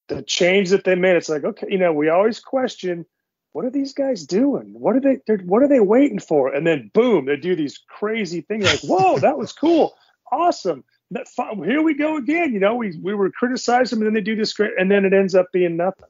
The 0.08 0.24
change 0.24 0.70
that 0.70 0.84
they 0.84 0.96
made, 0.96 1.16
it's 1.16 1.30
like 1.30 1.44
okay, 1.44 1.68
you 1.70 1.78
know, 1.78 1.94
we 1.94 2.10
always 2.10 2.40
question 2.40 3.06
what 3.54 3.66
are 3.66 3.70
these 3.70 3.94
guys 3.94 4.26
doing? 4.26 4.74
What 4.74 4.96
are 4.96 5.02
they? 5.02 5.20
What 5.44 5.62
are 5.62 5.68
they 5.68 5.80
waiting 5.80 6.20
for? 6.20 6.54
And 6.54 6.66
then 6.66 6.90
boom, 6.94 7.26
they 7.26 7.36
do 7.36 7.56
these 7.56 7.80
crazy 7.88 8.42
things 8.42 8.64
like, 8.64 8.80
whoa, 8.80 9.20
that 9.20 9.38
was 9.38 9.52
cool, 9.52 9.96
awesome. 10.32 10.84
That, 11.12 11.28
here 11.38 11.82
we 11.82 11.94
go 11.94 12.16
again. 12.16 12.54
You 12.54 12.60
know, 12.60 12.76
we 12.76 12.98
we 13.02 13.14
were 13.14 13.30
criticizing 13.30 14.00
them, 14.00 14.08
and 14.08 14.16
then 14.16 14.24
they 14.24 14.26
do 14.26 14.38
this 14.38 14.54
great, 14.54 14.72
and 14.80 14.90
then 14.90 15.04
it 15.04 15.14
ends 15.14 15.36
up 15.36 15.48
being 15.52 15.76
nothing. 15.76 16.10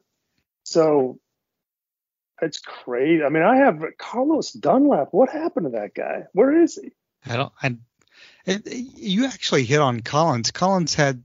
So 0.64 1.18
it's 2.42 2.58
crazy. 2.58 3.22
I 3.22 3.28
mean, 3.28 3.42
I 3.42 3.56
have 3.56 3.82
Carlos 3.98 4.52
Dunlap. 4.52 5.08
What 5.12 5.30
happened 5.30 5.66
to 5.66 5.78
that 5.78 5.94
guy? 5.94 6.24
Where 6.32 6.62
is 6.62 6.74
he? 6.74 6.90
I 7.24 7.36
don't. 7.36 7.52
I. 7.62 7.76
It, 8.44 8.66
you 8.66 9.26
actually 9.26 9.64
hit 9.64 9.80
on 9.80 10.00
Collins. 10.00 10.50
Collins 10.50 10.94
had 10.94 11.22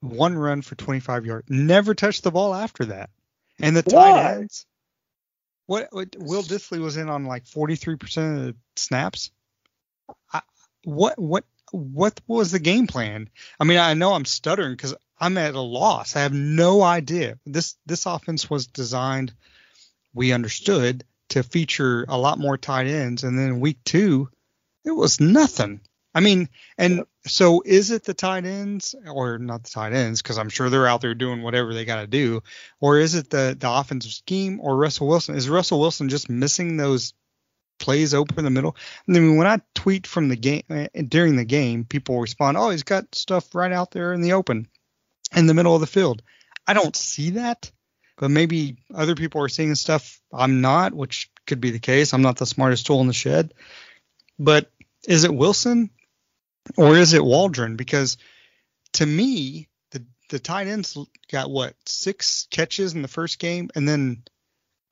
one 0.00 0.36
run 0.36 0.62
for 0.62 0.74
25 0.74 1.26
yards. 1.26 1.46
Never 1.50 1.94
touched 1.94 2.24
the 2.24 2.30
ball 2.30 2.54
after 2.54 2.86
that. 2.86 3.10
And 3.60 3.76
the 3.76 3.82
tight 3.82 4.36
ends. 4.36 4.66
What, 5.66 5.88
what? 5.92 6.16
Will 6.18 6.42
Dissly 6.42 6.80
was 6.80 6.96
in 6.96 7.08
on 7.08 7.24
like 7.24 7.44
43% 7.44 8.02
of 8.02 8.46
the 8.46 8.56
snaps. 8.76 9.30
I, 10.32 10.40
what? 10.84 11.18
What? 11.18 11.44
What 11.72 12.20
was 12.28 12.52
the 12.52 12.60
game 12.60 12.86
plan? 12.86 13.28
I 13.58 13.64
mean, 13.64 13.78
I 13.78 13.94
know 13.94 14.12
I'm 14.12 14.24
stuttering 14.24 14.72
because 14.72 14.94
I'm 15.18 15.36
at 15.38 15.54
a 15.54 15.60
loss. 15.60 16.16
I 16.16 16.20
have 16.20 16.32
no 16.32 16.82
idea. 16.82 17.38
This 17.44 17.76
this 17.84 18.06
offense 18.06 18.48
was 18.48 18.66
designed. 18.66 19.34
We 20.14 20.32
understood 20.32 21.04
to 21.30 21.42
feature 21.42 22.04
a 22.08 22.16
lot 22.16 22.38
more 22.38 22.56
tight 22.56 22.86
ends, 22.86 23.24
and 23.24 23.38
then 23.38 23.60
week 23.60 23.78
two, 23.84 24.30
it 24.84 24.92
was 24.92 25.20
nothing. 25.20 25.80
I 26.14 26.20
mean, 26.20 26.48
and 26.78 27.04
so 27.26 27.62
is 27.64 27.90
it 27.90 28.04
the 28.04 28.14
tight 28.14 28.44
ends 28.44 28.94
or 29.10 29.38
not 29.38 29.64
the 29.64 29.70
tight 29.70 29.92
ends? 29.92 30.22
Because 30.22 30.38
I'm 30.38 30.48
sure 30.48 30.70
they're 30.70 30.86
out 30.86 31.00
there 31.00 31.14
doing 31.14 31.42
whatever 31.42 31.74
they 31.74 31.84
got 31.84 32.02
to 32.02 32.06
do, 32.06 32.42
or 32.80 32.98
is 32.98 33.16
it 33.16 33.30
the 33.30 33.56
the 33.58 33.70
offensive 33.70 34.12
scheme 34.12 34.60
or 34.60 34.76
Russell 34.76 35.08
Wilson? 35.08 35.34
Is 35.34 35.48
Russell 35.48 35.80
Wilson 35.80 36.08
just 36.08 36.30
missing 36.30 36.76
those 36.76 37.14
plays 37.80 38.14
open 38.14 38.38
in 38.38 38.44
the 38.44 38.50
middle? 38.50 38.76
I 39.08 39.12
mean, 39.12 39.36
when 39.36 39.48
I 39.48 39.60
tweet 39.74 40.06
from 40.06 40.28
the 40.28 40.36
game 40.36 40.62
uh, 40.70 40.86
during 41.08 41.34
the 41.34 41.44
game, 41.44 41.84
people 41.84 42.20
respond, 42.20 42.56
"Oh, 42.56 42.70
he's 42.70 42.84
got 42.84 43.12
stuff 43.14 43.52
right 43.52 43.72
out 43.72 43.90
there 43.90 44.12
in 44.12 44.20
the 44.20 44.34
open, 44.34 44.68
in 45.34 45.46
the 45.46 45.54
middle 45.54 45.74
of 45.74 45.80
the 45.80 45.88
field." 45.88 46.22
I 46.66 46.74
don't 46.74 46.94
see 46.94 47.30
that, 47.30 47.72
but 48.16 48.30
maybe 48.30 48.76
other 48.94 49.14
people 49.14 49.42
are 49.42 49.48
seeing 49.48 49.74
stuff 49.74 50.20
I'm 50.32 50.60
not, 50.60 50.94
which 50.94 51.30
could 51.46 51.60
be 51.60 51.70
the 51.70 51.78
case. 51.78 52.12
I'm 52.12 52.22
not 52.22 52.36
the 52.36 52.46
smartest 52.46 52.86
tool 52.86 53.00
in 53.00 53.06
the 53.06 53.12
shed, 53.12 53.54
but 54.38 54.70
is 55.06 55.24
it 55.24 55.34
Wilson 55.34 55.90
or 56.76 56.96
is 56.96 57.12
it 57.12 57.24
Waldron? 57.24 57.76
Because 57.76 58.16
to 58.94 59.06
me, 59.06 59.68
the 59.90 60.04
the 60.30 60.38
tight 60.38 60.66
ends 60.66 60.96
got 61.30 61.50
what 61.50 61.74
six 61.86 62.46
catches 62.50 62.94
in 62.94 63.02
the 63.02 63.08
first 63.08 63.38
game, 63.38 63.70
and 63.74 63.88
then 63.88 64.22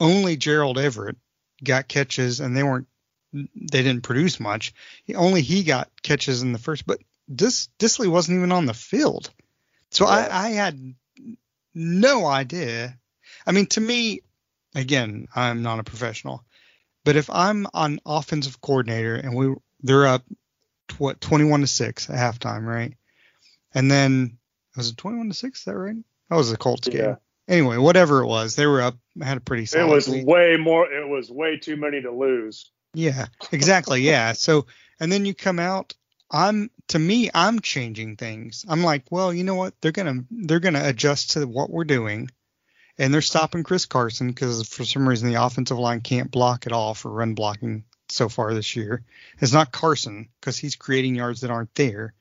only 0.00 0.36
Gerald 0.36 0.78
Everett 0.78 1.16
got 1.62 1.88
catches, 1.88 2.40
and 2.40 2.56
they 2.56 2.62
weren't 2.62 2.88
they 3.32 3.82
didn't 3.82 4.02
produce 4.02 4.38
much. 4.40 4.74
Only 5.14 5.42
he 5.42 5.62
got 5.62 5.90
catches 6.02 6.42
in 6.42 6.52
the 6.52 6.58
first, 6.58 6.86
but 6.86 7.00
Dis, 7.34 7.68
Dissly 7.78 8.08
wasn't 8.08 8.36
even 8.36 8.52
on 8.52 8.66
the 8.66 8.74
field, 8.74 9.30
so 9.90 10.04
Right. 10.04 10.30
I, 10.30 10.46
I 10.46 10.50
had 10.50 10.94
no 11.74 12.26
idea. 12.26 12.98
I 13.46 13.52
mean, 13.52 13.66
to 13.66 13.80
me, 13.80 14.20
again, 14.74 15.28
I'm 15.34 15.62
not 15.62 15.78
a 15.78 15.84
professional, 15.84 16.44
but 17.04 17.16
if 17.16 17.28
I'm 17.30 17.66
an 17.74 18.00
offensive 18.06 18.60
coordinator 18.60 19.16
and 19.16 19.34
we 19.34 19.54
they're 19.82 20.06
up 20.06 20.24
what 20.98 21.20
21 21.20 21.60
to 21.62 21.66
six 21.66 22.08
at 22.10 22.16
halftime, 22.16 22.64
right? 22.66 22.94
And 23.74 23.90
then 23.90 24.38
was 24.76 24.90
it 24.90 24.96
21 24.96 25.28
to 25.28 25.34
six? 25.34 25.60
Is 25.60 25.64
that 25.64 25.76
right? 25.76 25.96
That 26.30 26.36
was 26.36 26.50
the 26.50 26.56
Colts 26.56 26.88
game. 26.88 27.00
Yeah. 27.00 27.14
Anyway, 27.48 27.76
whatever 27.76 28.22
it 28.22 28.26
was, 28.26 28.54
they 28.54 28.66
were 28.66 28.80
up. 28.80 28.96
I 29.20 29.24
had 29.24 29.36
a 29.38 29.40
pretty 29.40 29.64
It 29.76 29.84
was 29.86 30.08
lead. 30.08 30.26
way 30.26 30.56
more. 30.56 30.90
It 30.90 31.06
was 31.08 31.30
way 31.30 31.58
too 31.58 31.76
many 31.76 32.00
to 32.02 32.10
lose. 32.10 32.70
Yeah, 32.94 33.26
exactly. 33.52 34.02
Yeah. 34.02 34.32
So, 34.32 34.66
and 35.00 35.10
then 35.10 35.24
you 35.24 35.34
come 35.34 35.58
out. 35.58 35.94
I'm 36.30 36.70
to 36.88 36.98
me, 36.98 37.30
I'm 37.34 37.60
changing 37.60 38.16
things. 38.16 38.64
I'm 38.66 38.82
like, 38.82 39.04
well, 39.10 39.34
you 39.34 39.44
know 39.44 39.54
what? 39.54 39.74
They're 39.80 39.92
gonna 39.92 40.24
they're 40.30 40.60
gonna 40.60 40.82
adjust 40.84 41.32
to 41.32 41.46
what 41.46 41.68
we're 41.68 41.84
doing, 41.84 42.30
and 42.98 43.12
they're 43.12 43.22
stopping 43.22 43.62
Chris 43.62 43.86
Carson 43.86 44.28
because 44.28 44.68
for 44.68 44.84
some 44.84 45.08
reason 45.08 45.28
the 45.28 45.42
offensive 45.42 45.78
line 45.78 46.00
can't 46.00 46.30
block 46.30 46.66
at 46.66 46.72
all 46.72 46.94
for 46.94 47.10
run 47.10 47.34
blocking 47.34 47.84
so 48.08 48.28
far 48.28 48.54
this 48.54 48.76
year. 48.76 49.02
It's 49.40 49.52
not 49.52 49.72
Carson 49.72 50.28
because 50.40 50.58
he's 50.58 50.76
creating 50.76 51.14
yards 51.14 51.40
that 51.40 51.50
aren't 51.50 51.74
there. 51.74 52.14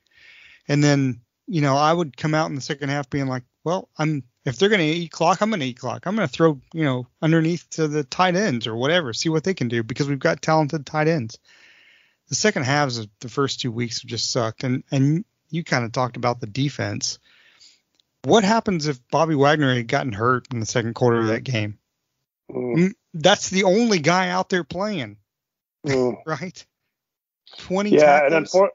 And 0.68 0.82
then 0.82 1.20
you 1.46 1.60
know 1.60 1.76
I 1.76 1.92
would 1.92 2.16
come 2.16 2.34
out 2.34 2.48
in 2.48 2.54
the 2.54 2.60
second 2.60 2.88
half 2.88 3.10
being 3.10 3.26
like, 3.26 3.44
well, 3.64 3.88
I'm 3.98 4.24
if 4.44 4.56
they're 4.56 4.68
gonna 4.68 4.82
eat 4.82 5.12
clock, 5.12 5.40
I'm 5.40 5.50
gonna 5.50 5.64
eat 5.64 5.78
clock. 5.78 6.06
I'm 6.06 6.14
gonna 6.14 6.28
throw 6.28 6.60
you 6.72 6.84
know 6.84 7.06
underneath 7.20 7.68
to 7.70 7.88
the 7.88 8.04
tight 8.04 8.36
ends 8.36 8.66
or 8.66 8.74
whatever, 8.74 9.12
see 9.12 9.28
what 9.28 9.44
they 9.44 9.54
can 9.54 9.68
do 9.68 9.82
because 9.82 10.08
we've 10.08 10.18
got 10.18 10.42
talented 10.42 10.86
tight 10.86 11.08
ends. 11.08 11.38
The 12.28 12.34
second 12.34 12.64
halves 12.64 12.98
of 12.98 13.08
the 13.20 13.28
first 13.28 13.60
two 13.60 13.70
weeks 13.70 14.02
have 14.02 14.08
just 14.08 14.30
sucked, 14.30 14.64
and 14.64 14.84
and 14.90 15.24
you 15.50 15.64
kind 15.64 15.84
of 15.84 15.92
talked 15.92 16.16
about 16.16 16.40
the 16.40 16.46
defense. 16.46 17.18
What 18.24 18.44
happens 18.44 18.86
if 18.86 19.00
Bobby 19.10 19.34
Wagner 19.34 19.74
had 19.74 19.88
gotten 19.88 20.12
hurt 20.12 20.46
in 20.52 20.60
the 20.60 20.66
second 20.66 20.94
quarter 20.94 21.20
of 21.20 21.26
that 21.28 21.44
game? 21.44 21.78
Mm, 22.50 22.76
Mm, 22.76 22.92
That's 23.14 23.50
the 23.50 23.64
only 23.64 23.98
guy 23.98 24.28
out 24.28 24.48
there 24.48 24.64
playing, 24.64 25.16
mm. 25.86 26.16
right? 26.26 26.64
Twenty. 27.58 27.90
Yeah, 27.90 28.24
and 28.26 28.34
unfor- 28.46 28.70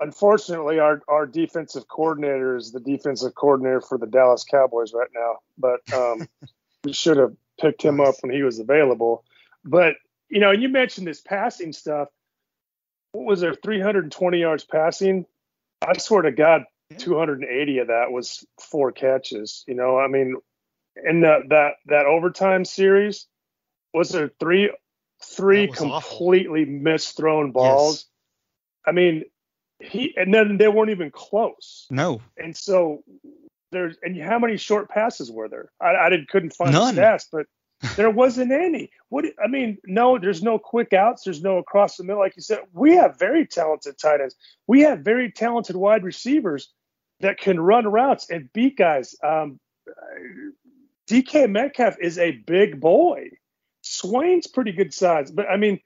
unfortunately, 0.00 0.78
our 0.78 1.02
our 1.08 1.26
defensive 1.26 1.86
coordinator 1.88 2.56
is 2.56 2.72
the 2.72 2.80
defensive 2.80 3.34
coordinator 3.34 3.80
for 3.80 3.98
the 3.98 4.06
Dallas 4.06 4.44
Cowboys 4.44 4.92
right 4.92 5.08
now. 5.14 5.38
But 5.56 5.80
um, 5.92 6.28
we 6.84 6.92
should 6.92 7.16
have 7.16 7.34
picked 7.60 7.82
him 7.82 8.00
up 8.00 8.16
when 8.22 8.32
he 8.32 8.42
was 8.42 8.58
available. 8.58 9.24
But 9.64 9.94
you 10.28 10.40
know, 10.40 10.50
and 10.50 10.62
you 10.62 10.68
mentioned 10.68 11.06
this 11.06 11.20
passing 11.20 11.72
stuff. 11.72 12.08
What 13.12 13.24
was 13.26 13.40
there? 13.40 13.54
320 13.54 14.38
yards 14.38 14.64
passing. 14.64 15.26
I 15.82 15.96
swear 15.98 16.22
to 16.22 16.32
God, 16.32 16.64
280 16.98 17.78
of 17.78 17.88
that 17.88 18.10
was 18.10 18.44
four 18.60 18.92
catches. 18.92 19.64
You 19.66 19.74
know, 19.74 19.98
I 19.98 20.08
mean, 20.08 20.36
in 21.04 21.22
that 21.22 21.48
that 21.50 21.74
that 21.86 22.06
overtime 22.06 22.64
series, 22.64 23.26
was 23.94 24.10
there 24.10 24.30
three 24.40 24.70
three 25.22 25.68
completely 25.68 26.62
awful. 26.62 26.74
misthrown 26.74 27.52
balls? 27.52 28.06
I 28.86 28.92
mean, 28.92 29.24
he 29.78 30.14
and 30.16 30.32
then 30.32 30.56
they 30.58 30.68
weren't 30.68 30.90
even 30.90 31.10
close. 31.10 31.86
No. 31.90 32.20
And 32.36 32.56
so 32.56 33.02
there's 33.72 33.96
and 34.02 34.20
how 34.20 34.38
many 34.38 34.56
short 34.56 34.88
passes 34.88 35.30
were 35.30 35.48
there? 35.48 35.70
I, 35.80 35.94
I 35.94 36.10
didn't 36.10 36.28
couldn't 36.28 36.54
find 36.54 36.72
None. 36.72 36.94
the 36.94 37.00
stats, 37.00 37.26
but 37.30 37.46
there 37.96 38.10
wasn't 38.10 38.52
any. 38.52 38.90
What 39.08 39.24
I 39.42 39.48
mean, 39.48 39.78
no, 39.86 40.18
there's 40.18 40.42
no 40.42 40.58
quick 40.58 40.92
outs. 40.92 41.22
There's 41.24 41.42
no 41.42 41.58
across 41.58 41.96
the 41.96 42.04
middle, 42.04 42.20
like 42.20 42.36
you 42.36 42.42
said. 42.42 42.60
We 42.72 42.96
have 42.96 43.18
very 43.18 43.46
talented 43.46 43.98
tight 43.98 44.20
ends. 44.20 44.34
We 44.66 44.80
have 44.82 45.00
very 45.00 45.30
talented 45.30 45.76
wide 45.76 46.04
receivers 46.04 46.72
that 47.20 47.38
can 47.38 47.60
run 47.60 47.86
routes 47.86 48.30
and 48.30 48.52
beat 48.52 48.76
guys. 48.76 49.14
Um, 49.22 49.60
DK 51.08 51.50
Metcalf 51.50 51.96
is 52.00 52.18
a 52.18 52.32
big 52.32 52.80
boy. 52.80 53.30
Swain's 53.82 54.46
pretty 54.46 54.72
good 54.72 54.92
size, 54.94 55.30
but 55.30 55.48
I 55.48 55.56
mean, 55.56 55.80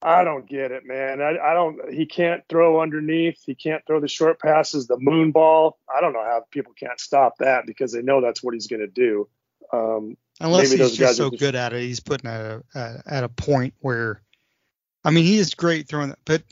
I 0.00 0.22
don't 0.24 0.46
get 0.48 0.70
it, 0.70 0.84
man. 0.84 1.20
I, 1.22 1.38
I 1.38 1.54
don't. 1.54 1.92
He 1.92 2.06
can't 2.06 2.42
throw 2.48 2.80
underneath. 2.80 3.38
He 3.44 3.54
can't 3.54 3.82
throw 3.86 4.00
the 4.00 4.08
short 4.08 4.38
passes, 4.38 4.86
the 4.86 4.98
moon 4.98 5.32
ball. 5.32 5.78
I 5.94 6.00
don't 6.00 6.12
know 6.12 6.22
how 6.22 6.44
people 6.50 6.72
can't 6.78 7.00
stop 7.00 7.38
that 7.38 7.66
because 7.66 7.92
they 7.92 8.02
know 8.02 8.20
that's 8.20 8.42
what 8.42 8.54
he's 8.54 8.66
going 8.66 8.80
to 8.80 8.86
do. 8.86 9.28
Um, 9.72 10.16
Unless 10.40 10.70
maybe 10.70 10.70
he's 10.70 10.78
those 10.78 10.96
just 10.96 11.00
guys 11.00 11.10
are 11.20 11.24
so 11.24 11.30
just- 11.30 11.40
good 11.40 11.54
at 11.54 11.72
it, 11.72 11.80
he's 11.80 12.00
putting 12.00 12.28
at 12.30 12.62
a, 12.74 13.02
at- 13.06 13.24
a 13.24 13.28
point 13.28 13.74
where, 13.80 14.20
I 15.04 15.10
mean, 15.10 15.24
he 15.24 15.38
is 15.38 15.54
great 15.54 15.88
throwing 15.88 16.14
but 16.24 16.42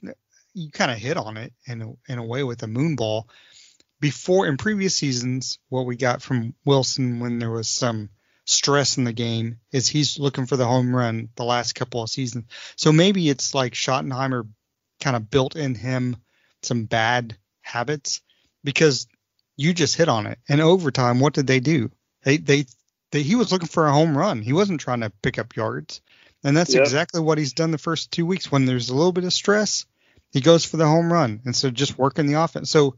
you 0.54 0.70
kind 0.70 0.90
of 0.90 0.98
hit 0.98 1.16
on 1.16 1.36
it 1.36 1.52
in 1.66 1.82
a, 1.82 1.92
in 2.12 2.18
a 2.18 2.24
way 2.24 2.44
with 2.44 2.58
the 2.58 2.66
moon 2.66 2.96
ball. 2.96 3.28
Before 4.02 4.49
in 4.49 4.56
previous 4.56 4.97
seasons, 4.97 5.61
what 5.68 5.87
we 5.87 5.94
got 5.94 6.23
from 6.23 6.54
Wilson 6.64 7.21
when 7.21 7.38
there 7.38 7.52
was 7.52 7.68
some 7.68 8.11
stress 8.44 8.99
in 8.99 9.04
the 9.04 9.12
game 9.12 9.61
is 9.71 9.87
he's 9.87 10.18
looking 10.18 10.47
for 10.47 10.56
the 10.56 10.66
home 10.66 10.94
run 10.94 11.28
the 11.37 11.44
last 11.44 11.76
couple 11.76 12.02
of 12.02 12.11
seasons. 12.11 12.47
So 12.75 12.90
maybe 12.90 13.28
it's 13.28 13.54
like 13.54 13.75
Schottenheimer 13.75 14.49
kind 15.00 15.14
of 15.14 15.30
built 15.30 15.54
in 15.54 15.76
him 15.76 16.16
some 16.62 16.87
bad 16.87 17.37
habits 17.61 18.23
because 18.64 19.06
you 19.56 19.73
just 19.73 19.94
hit 19.94 20.09
on 20.09 20.26
it. 20.26 20.40
And 20.49 20.61
overtime, 20.61 21.21
what 21.21 21.35
did 21.35 21.47
they 21.47 21.61
do? 21.61 21.92
They 22.25 22.38
they 22.38 22.66
they 23.12 23.23
he 23.23 23.37
was 23.37 23.52
looking 23.52 23.68
for 23.68 23.87
a 23.87 23.92
home 23.92 24.18
run. 24.18 24.42
He 24.42 24.52
wasn't 24.52 24.80
trying 24.80 25.02
to 25.02 25.12
pick 25.23 25.38
up 25.38 25.54
yards. 25.54 26.00
And 26.42 26.56
that's 26.56 26.75
Yep. 26.75 26.82
exactly 26.82 27.21
what 27.21 27.38
he's 27.38 27.52
done 27.52 27.71
the 27.71 27.78
first 27.78 28.11
two 28.11 28.26
weeks. 28.26 28.50
When 28.50 28.66
there's 28.66 28.88
a 28.88 28.97
little 28.97 29.12
bit 29.12 29.23
of 29.23 29.32
stress, 29.32 29.87
he 30.32 30.40
goes 30.40 30.64
for 30.64 30.76
the 30.76 30.88
home 30.88 31.12
run 31.12 31.40
instead 31.47 31.68
of 31.68 31.75
just 31.75 31.97
working 31.97 32.26
the 32.26 32.40
offense. 32.42 32.68
So 32.68 32.97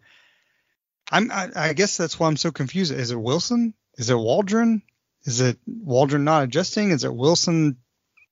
I'm 1.10 1.30
I, 1.30 1.50
I 1.54 1.72
guess 1.72 1.96
that's 1.96 2.18
why 2.18 2.28
I'm 2.28 2.36
so 2.36 2.50
confused. 2.50 2.92
Is 2.92 3.10
it 3.10 3.20
Wilson? 3.20 3.74
Is 3.96 4.10
it 4.10 4.16
Waldron? 4.16 4.82
Is 5.24 5.40
it 5.40 5.58
Waldron 5.66 6.24
not 6.24 6.44
adjusting? 6.44 6.90
Is 6.90 7.04
it 7.04 7.14
Wilson 7.14 7.76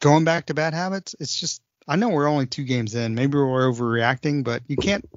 going 0.01 0.25
back 0.25 0.47
to 0.47 0.55
bad 0.55 0.75
habits? 0.75 1.15
It's 1.21 1.39
just 1.39 1.63
I 1.87 1.97
know 1.97 2.11
we're 2.11 2.29
only 2.29 2.47
two 2.47 2.65
games 2.65 2.95
in. 2.95 3.15
Maybe 3.15 3.37
we're 3.37 3.71
overreacting, 3.71 4.45
but 4.45 4.63
you 4.67 4.77
can't 4.77 5.09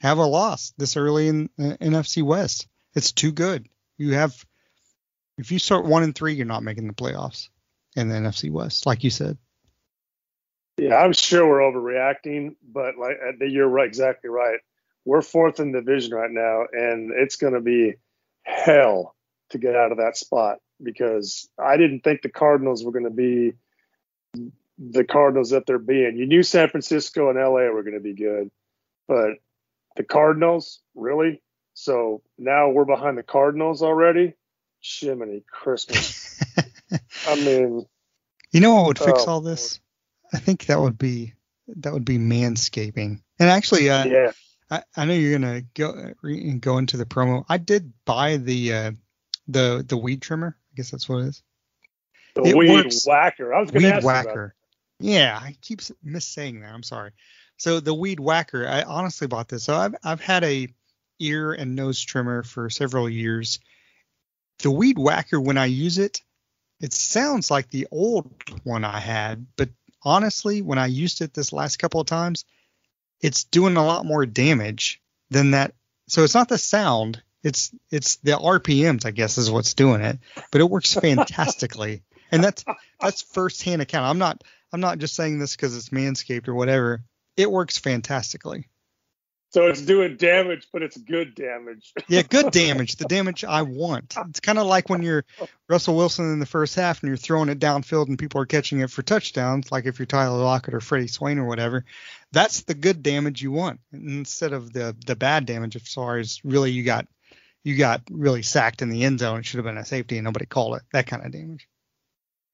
have 0.00 0.18
a 0.18 0.24
loss 0.24 0.72
this 0.76 0.96
early 0.96 1.28
in 1.28 1.50
uh, 1.58 1.76
NFC 1.80 2.22
West. 2.22 2.66
It's 2.94 3.12
too 3.12 3.32
good. 3.32 3.68
You 3.96 4.14
have 4.14 4.34
if 5.38 5.52
you 5.52 5.58
start 5.58 5.86
one 5.86 6.02
and 6.02 6.14
three, 6.14 6.34
you're 6.34 6.46
not 6.46 6.62
making 6.62 6.86
the 6.86 6.92
playoffs 6.92 7.48
in 7.96 8.08
the 8.08 8.14
NFC 8.14 8.50
West, 8.50 8.86
like 8.86 9.04
you 9.04 9.10
said. 9.10 9.38
Yeah, 10.76 10.96
I'm 10.96 11.12
sure 11.12 11.46
we're 11.46 11.60
overreacting, 11.60 12.56
but 12.62 12.96
like 12.96 13.18
uh, 13.22 13.44
you're 13.44 13.68
right, 13.68 13.86
exactly 13.86 14.30
right. 14.30 14.60
We're 15.04 15.22
fourth 15.22 15.60
in 15.60 15.72
the 15.72 15.80
division 15.80 16.14
right 16.14 16.30
now, 16.30 16.64
and 16.72 17.10
it's 17.14 17.36
going 17.36 17.54
to 17.54 17.60
be 17.60 17.94
hell 18.42 19.14
to 19.50 19.58
get 19.58 19.74
out 19.74 19.92
of 19.92 19.98
that 19.98 20.16
spot 20.16 20.58
because 20.82 21.48
I 21.58 21.76
didn't 21.76 22.00
think 22.00 22.22
the 22.22 22.28
Cardinals 22.28 22.84
were 22.84 22.92
going 22.92 23.04
to 23.04 23.10
be 23.10 23.52
the 24.78 25.04
Cardinals 25.04 25.50
that 25.50 25.66
they're 25.66 25.78
being. 25.78 26.16
You 26.16 26.26
knew 26.26 26.42
San 26.42 26.68
Francisco 26.68 27.28
and 27.28 27.38
LA 27.38 27.68
were 27.70 27.82
going 27.82 27.94
to 27.94 28.00
be 28.00 28.14
good, 28.14 28.50
but 29.08 29.32
the 29.96 30.04
Cardinals, 30.04 30.80
really? 30.94 31.42
So 31.74 32.22
now 32.38 32.70
we're 32.70 32.84
behind 32.84 33.18
the 33.18 33.22
Cardinals 33.22 33.82
already? 33.82 34.34
Shiminy 34.80 35.44
Christmas. 35.50 36.42
I 37.28 37.34
mean, 37.36 37.86
You 38.52 38.60
know 38.60 38.74
what 38.74 38.86
would 38.86 38.98
fix 38.98 39.24
Oh, 39.26 39.32
all 39.32 39.40
this? 39.40 39.80
I 40.32 40.38
think 40.38 40.66
that 40.66 40.80
would 40.80 40.98
be 40.98 41.34
that 41.68 41.92
would 41.92 42.04
be 42.04 42.18
manscaping. 42.18 43.20
And 43.38 43.48
actually, 43.50 43.90
uh, 43.90 44.04
yeah. 44.06 44.32
I, 44.70 44.82
I 44.96 45.04
know 45.04 45.14
you're 45.14 45.38
gonna 45.38 45.62
go 45.74 46.12
re- 46.22 46.52
go 46.54 46.78
into 46.78 46.96
the 46.96 47.04
promo. 47.06 47.44
I 47.48 47.58
did 47.58 47.92
buy 48.04 48.36
the 48.36 48.72
uh, 48.74 48.92
the 49.48 49.84
the 49.86 49.96
weed 49.96 50.22
trimmer. 50.22 50.56
I 50.72 50.72
guess 50.76 50.90
that's 50.90 51.08
what 51.08 51.18
it 51.22 51.28
is. 51.28 51.42
The 52.34 52.42
It 52.44 52.56
weed 52.56 52.70
works. 52.70 53.06
whacker. 53.06 53.52
I 53.52 53.60
was 53.60 53.70
going 53.70 53.82
to 53.82 53.88
Weed 53.88 53.94
ask 53.94 54.06
whacker. 54.06 54.54
Yeah, 55.00 55.38
I 55.40 55.56
keep 55.60 55.80
missaying 56.04 56.60
that. 56.60 56.72
I'm 56.72 56.84
sorry. 56.84 57.10
So 57.56 57.80
the 57.80 57.94
weed 57.94 58.20
whacker. 58.20 58.68
I 58.68 58.82
honestly 58.82 59.26
bought 59.26 59.48
this. 59.48 59.64
So 59.64 59.74
I've 59.74 59.94
I've 60.04 60.20
had 60.20 60.44
a 60.44 60.68
ear 61.18 61.52
and 61.52 61.74
nose 61.74 62.00
trimmer 62.00 62.42
for 62.42 62.70
several 62.70 63.08
years. 63.08 63.58
The 64.60 64.70
weed 64.70 64.98
whacker, 64.98 65.40
when 65.40 65.58
I 65.58 65.66
use 65.66 65.98
it, 65.98 66.20
it 66.80 66.92
sounds 66.92 67.50
like 67.50 67.68
the 67.68 67.88
old 67.90 68.32
one 68.64 68.84
I 68.84 69.00
had, 69.00 69.46
but 69.56 69.68
honestly, 70.02 70.62
when 70.62 70.78
I 70.78 70.86
used 70.86 71.20
it 71.20 71.34
this 71.34 71.52
last 71.52 71.78
couple 71.78 72.00
of 72.00 72.06
times, 72.06 72.44
it's 73.20 73.44
doing 73.44 73.76
a 73.76 73.84
lot 73.84 74.04
more 74.04 74.26
damage 74.26 75.00
than 75.30 75.52
that. 75.52 75.74
So 76.08 76.24
it's 76.24 76.34
not 76.34 76.48
the 76.48 76.58
sound, 76.58 77.22
it's 77.42 77.74
it's 77.90 78.16
the 78.16 78.32
RPMs, 78.32 79.06
I 79.06 79.10
guess, 79.10 79.38
is 79.38 79.50
what's 79.50 79.74
doing 79.74 80.02
it. 80.02 80.18
But 80.50 80.60
it 80.60 80.70
works 80.70 80.94
fantastically, 81.00 82.02
and 82.30 82.42
that's 82.42 82.64
that's 83.00 83.22
firsthand 83.22 83.82
account. 83.82 84.06
I'm 84.06 84.18
not 84.18 84.42
I'm 84.72 84.80
not 84.80 84.98
just 84.98 85.14
saying 85.14 85.38
this 85.38 85.56
because 85.56 85.76
it's 85.76 85.90
Manscaped 85.90 86.48
or 86.48 86.54
whatever. 86.54 87.02
It 87.36 87.50
works 87.50 87.78
fantastically. 87.78 88.68
So 89.52 89.66
it's 89.66 89.80
doing 89.80 90.16
damage, 90.16 90.68
but 90.72 90.82
it's 90.82 90.96
good 90.96 91.34
damage. 91.34 91.92
Yeah, 92.06 92.22
good 92.22 92.50
damage, 92.52 92.96
the 92.96 93.04
damage 93.06 93.44
I 93.44 93.62
want. 93.62 94.14
It's 94.28 94.38
kind 94.38 94.60
of 94.60 94.66
like 94.66 94.88
when 94.88 95.02
you're 95.02 95.24
Russell 95.68 95.96
Wilson 95.96 96.32
in 96.32 96.38
the 96.38 96.46
first 96.46 96.76
half 96.76 97.02
and 97.02 97.08
you're 97.08 97.16
throwing 97.16 97.48
it 97.48 97.58
downfield 97.58 98.06
and 98.06 98.16
people 98.16 98.40
are 98.40 98.46
catching 98.46 98.78
it 98.78 98.90
for 98.90 99.02
touchdowns, 99.02 99.72
like 99.72 99.86
if 99.86 99.98
you're 99.98 100.06
Tyler 100.06 100.38
Lockett 100.38 100.74
or 100.74 100.80
Freddie 100.80 101.08
Swain 101.08 101.40
or 101.40 101.46
whatever. 101.46 101.84
That's 102.32 102.62
the 102.62 102.74
good 102.74 103.02
damage 103.02 103.42
you 103.42 103.50
want 103.50 103.80
instead 103.92 104.52
of 104.52 104.72
the 104.72 104.96
the 105.06 105.16
bad 105.16 105.46
damage 105.46 105.76
as 105.76 105.88
far 105.88 106.18
as 106.18 106.40
really 106.44 106.70
you 106.70 106.84
got 106.84 107.06
you 107.64 107.76
got 107.76 108.02
really 108.10 108.42
sacked 108.42 108.82
in 108.82 108.88
the 108.88 109.04
end 109.04 109.18
zone. 109.20 109.40
It 109.40 109.46
should 109.46 109.58
have 109.58 109.66
been 109.66 109.76
a 109.76 109.84
safety 109.84 110.16
and 110.16 110.24
nobody 110.24 110.46
called 110.46 110.76
it. 110.76 110.82
That 110.92 111.06
kind 111.06 111.24
of 111.24 111.32
damage. 111.32 111.68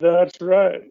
That's 0.00 0.40
right. 0.40 0.82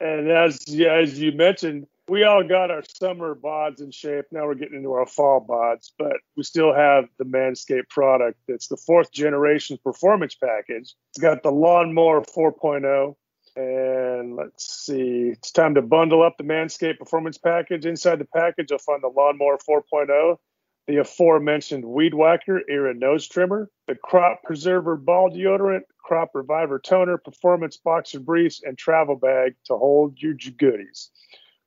And 0.00 0.30
as 0.30 0.64
as 0.68 1.18
you 1.18 1.32
mentioned, 1.32 1.86
we 2.08 2.24
all 2.24 2.42
got 2.42 2.70
our 2.70 2.82
summer 2.82 3.34
bods 3.34 3.80
in 3.80 3.90
shape. 3.90 4.26
Now 4.32 4.46
we're 4.46 4.54
getting 4.54 4.78
into 4.78 4.92
our 4.92 5.06
fall 5.06 5.44
bods, 5.48 5.92
but 5.98 6.16
we 6.36 6.42
still 6.42 6.74
have 6.74 7.04
the 7.18 7.24
Manscaped 7.24 7.88
product. 7.88 8.38
It's 8.48 8.68
the 8.68 8.76
fourth 8.76 9.12
generation 9.12 9.78
performance 9.82 10.34
package. 10.34 10.94
It's 11.10 11.20
got 11.20 11.42
the 11.42 11.52
lawnmower 11.52 12.22
4.0. 12.22 13.14
And 13.54 14.36
let's 14.36 14.84
see, 14.84 15.30
it's 15.32 15.50
time 15.50 15.74
to 15.74 15.82
bundle 15.82 16.22
up 16.22 16.38
the 16.38 16.44
Manscaped 16.44 16.98
performance 16.98 17.36
package. 17.36 17.84
Inside 17.84 18.18
the 18.18 18.24
package, 18.24 18.70
you'll 18.70 18.78
find 18.78 19.02
the 19.02 19.08
lawnmower 19.08 19.58
4.0, 19.58 20.38
the 20.86 20.96
aforementioned 20.96 21.84
weed 21.84 22.14
whacker 22.14 22.62
ear 22.70 22.86
and 22.86 22.98
nose 22.98 23.28
trimmer, 23.28 23.70
the 23.86 23.94
crop 23.94 24.42
preserver 24.42 24.96
ball 24.96 25.30
deodorant, 25.30 25.82
crop 25.98 26.30
reviver 26.34 26.78
toner, 26.78 27.18
performance 27.18 27.76
boxer 27.76 28.20
briefs, 28.20 28.62
and 28.64 28.78
travel 28.78 29.16
bag 29.16 29.54
to 29.66 29.76
hold 29.76 30.20
your 30.20 30.34
goodies. 30.34 31.10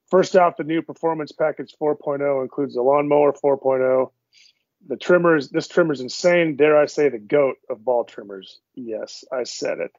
First 0.10 0.36
off, 0.36 0.58
the 0.58 0.64
new 0.64 0.82
performance 0.82 1.32
package 1.32 1.74
4.0 1.82 2.42
includes 2.42 2.76
the 2.76 2.82
lawnmower 2.82 3.34
4.0. 3.34 4.12
The 4.88 4.98
trimmer 4.98 5.36
is 5.36 5.50
this 5.50 5.68
trimmer 5.68 5.94
is 5.94 6.02
insane. 6.02 6.56
Dare 6.56 6.78
I 6.78 6.86
say 6.86 7.10
the 7.10 7.18
goat 7.18 7.58
of 7.70 7.84
ball 7.84 8.04
trimmers? 8.04 8.60
Yes, 8.76 9.24
I 9.32 9.44
said 9.44 9.80
it. 9.80 9.92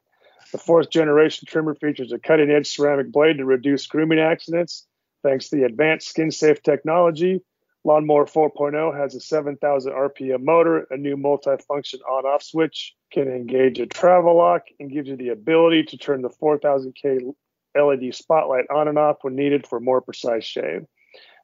The 0.51 0.57
fourth 0.57 0.89
generation 0.89 1.45
trimmer 1.47 1.75
features 1.75 2.11
a 2.11 2.19
cutting 2.19 2.51
edge 2.51 2.67
ceramic 2.67 3.11
blade 3.11 3.37
to 3.37 3.45
reduce 3.45 3.87
grooming 3.87 4.19
accidents. 4.19 4.85
Thanks 5.23 5.49
to 5.49 5.57
the 5.57 5.63
advanced 5.63 6.07
skin 6.07 6.31
safe 6.31 6.61
technology, 6.63 7.41
Lawnmower 7.83 8.25
4.0 8.25 8.97
has 8.97 9.15
a 9.15 9.21
7,000 9.21 9.93
RPM 9.93 10.43
motor, 10.43 10.87
a 10.89 10.97
new 10.97 11.15
multi-function 11.15 12.01
on-off 12.01 12.43
switch, 12.43 12.93
can 13.13 13.29
engage 13.29 13.79
a 13.79 13.85
travel 13.85 14.35
lock, 14.35 14.63
and 14.79 14.91
gives 14.91 15.07
you 15.07 15.15
the 15.15 15.29
ability 15.29 15.83
to 15.83 15.97
turn 15.97 16.21
the 16.21 16.29
4000K 16.29 17.33
LED 17.75 18.13
spotlight 18.13 18.65
on 18.69 18.89
and 18.89 18.97
off 18.97 19.17
when 19.21 19.35
needed 19.35 19.65
for 19.65 19.79
more 19.79 20.01
precise 20.01 20.43
shave. 20.43 20.85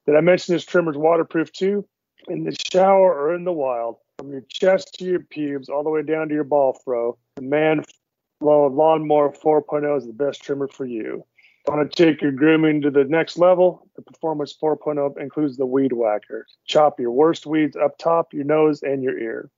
Did 0.05 0.15
I 0.17 0.21
mention 0.21 0.53
this 0.53 0.65
trimmer's 0.65 0.97
waterproof 0.97 1.51
too? 1.53 1.87
In 2.27 2.43
the 2.43 2.55
shower 2.71 3.13
or 3.13 3.35
in 3.35 3.45
the 3.45 3.53
wild, 3.53 3.97
from 4.17 4.31
your 4.31 4.43
chest 4.49 4.95
to 4.95 5.05
your 5.05 5.21
pubes, 5.21 5.69
all 5.69 5.83
the 5.83 5.89
way 5.89 6.03
down 6.03 6.27
to 6.27 6.33
your 6.33 6.43
ball 6.43 6.73
throw, 6.83 7.17
the 7.35 7.41
man 7.41 7.83
Lawnmower 8.43 9.32
4.0 9.32 9.97
is 9.97 10.06
the 10.06 10.13
best 10.13 10.43
trimmer 10.43 10.67
for 10.67 10.86
you. 10.86 11.25
Want 11.67 11.89
to 11.89 12.03
take 12.03 12.21
your 12.21 12.34
grooming 12.34 12.82
to 12.82 12.91
the 12.91 13.06
next 13.06 13.38
level? 13.38 13.88
The 13.95 14.01
Performance 14.01 14.53
4.0 14.62 15.17
includes 15.17 15.56
the 15.56 15.65
Weed 15.65 15.93
Whacker. 15.93 16.45
Chop 16.65 16.99
your 16.99 17.12
worst 17.12 17.45
weeds 17.45 17.77
up 17.77 17.97
top, 17.97 18.34
your 18.34 18.43
nose, 18.43 18.84
and 18.84 19.01
your 19.01 19.17
ear. 19.17 19.49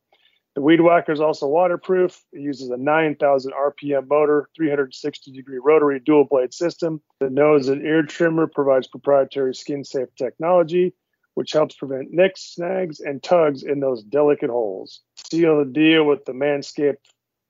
The 0.54 0.62
Weed 0.62 0.82
Whacker 0.82 1.12
is 1.12 1.19
also 1.19 1.48
waterproof. 1.48 2.24
It 2.32 2.41
uses 2.41 2.69
a 2.69 2.78
9,000 2.78 3.52
RPM 3.52 4.08
motor, 4.08 4.50
360 4.56 5.32
degree 5.32 5.60
rotary 5.62 6.00
dual 6.00 6.26
blade 6.26 6.54
system. 6.54 7.02
The 7.19 7.30
nose 7.30 7.67
and 7.69 7.84
ear 7.84 8.04
trimmer 8.04 8.48
provides 8.48 8.88
proprietary 8.88 9.56
skin 9.56 9.84
safe 9.84 10.10
technology. 10.15 10.93
which 11.36 11.52
helps 11.52 11.76
prevent 11.76 12.12
nicks, 12.12 12.41
snags, 12.41 13.02
and 13.02 13.21
tugs 13.21 13.63
in 13.63 13.82
those 13.82 14.02
delicate 14.04 14.50
holes. 14.50 15.02
Seal 15.17 15.60
the 15.60 15.65
deal 15.65 16.06
with 16.06 16.24
the 16.26 16.32
Manscaped 16.32 16.95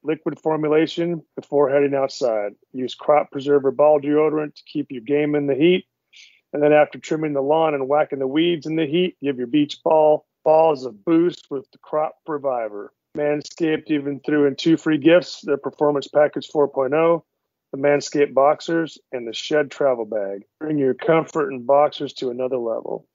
liquid 0.05 0.39
formulation 0.39 1.23
before 1.35 1.69
heading 1.69 1.93
outside. 1.95 2.53
Use 2.71 2.95
crop 2.95 3.31
preserver 3.31 3.71
ball 3.71 3.99
deodorant 3.99 4.55
to 4.55 4.63
keep 4.65 4.91
your 4.91 5.01
game 5.01 5.35
in 5.35 5.47
the 5.47 5.55
heat. 5.55 5.85
And 6.53 6.63
then 6.63 6.71
after 6.71 6.99
trimming 6.99 7.33
the 7.33 7.41
lawn 7.41 7.73
and 7.73 7.87
whacking 7.87 8.19
the 8.19 8.27
weeds 8.27 8.65
in 8.65 8.75
the 8.75 8.85
heat, 8.85 9.17
give 9.21 9.37
your 9.37 9.47
beach 9.47 9.83
ball 9.83 10.25
balls 10.43 10.85
a 10.85 10.91
boost 10.91 11.47
with 11.49 11.69
the 11.71 11.77
crop 11.79 12.15
reviver. 12.27 12.93
Manscaped 13.17 13.87
even 13.87 14.19
threw 14.19 14.45
in 14.45 14.55
two 14.55 14.77
free 14.77 14.97
gifts 14.97 15.41
their 15.41 15.57
Performance 15.57 16.07
Package 16.07 16.49
4.0, 16.49 17.23
the 17.71 17.77
Manscaped 17.77 18.33
Boxers, 18.33 18.97
and 19.11 19.27
the 19.27 19.33
Shed 19.33 19.71
Travel 19.71 20.05
Bag. 20.05 20.43
Bring 20.59 20.77
your 20.77 20.93
comfort 20.93 21.51
in 21.51 21.65
boxers 21.65 22.13
to 22.13 22.29
another 22.29 22.57
level. 22.57 23.07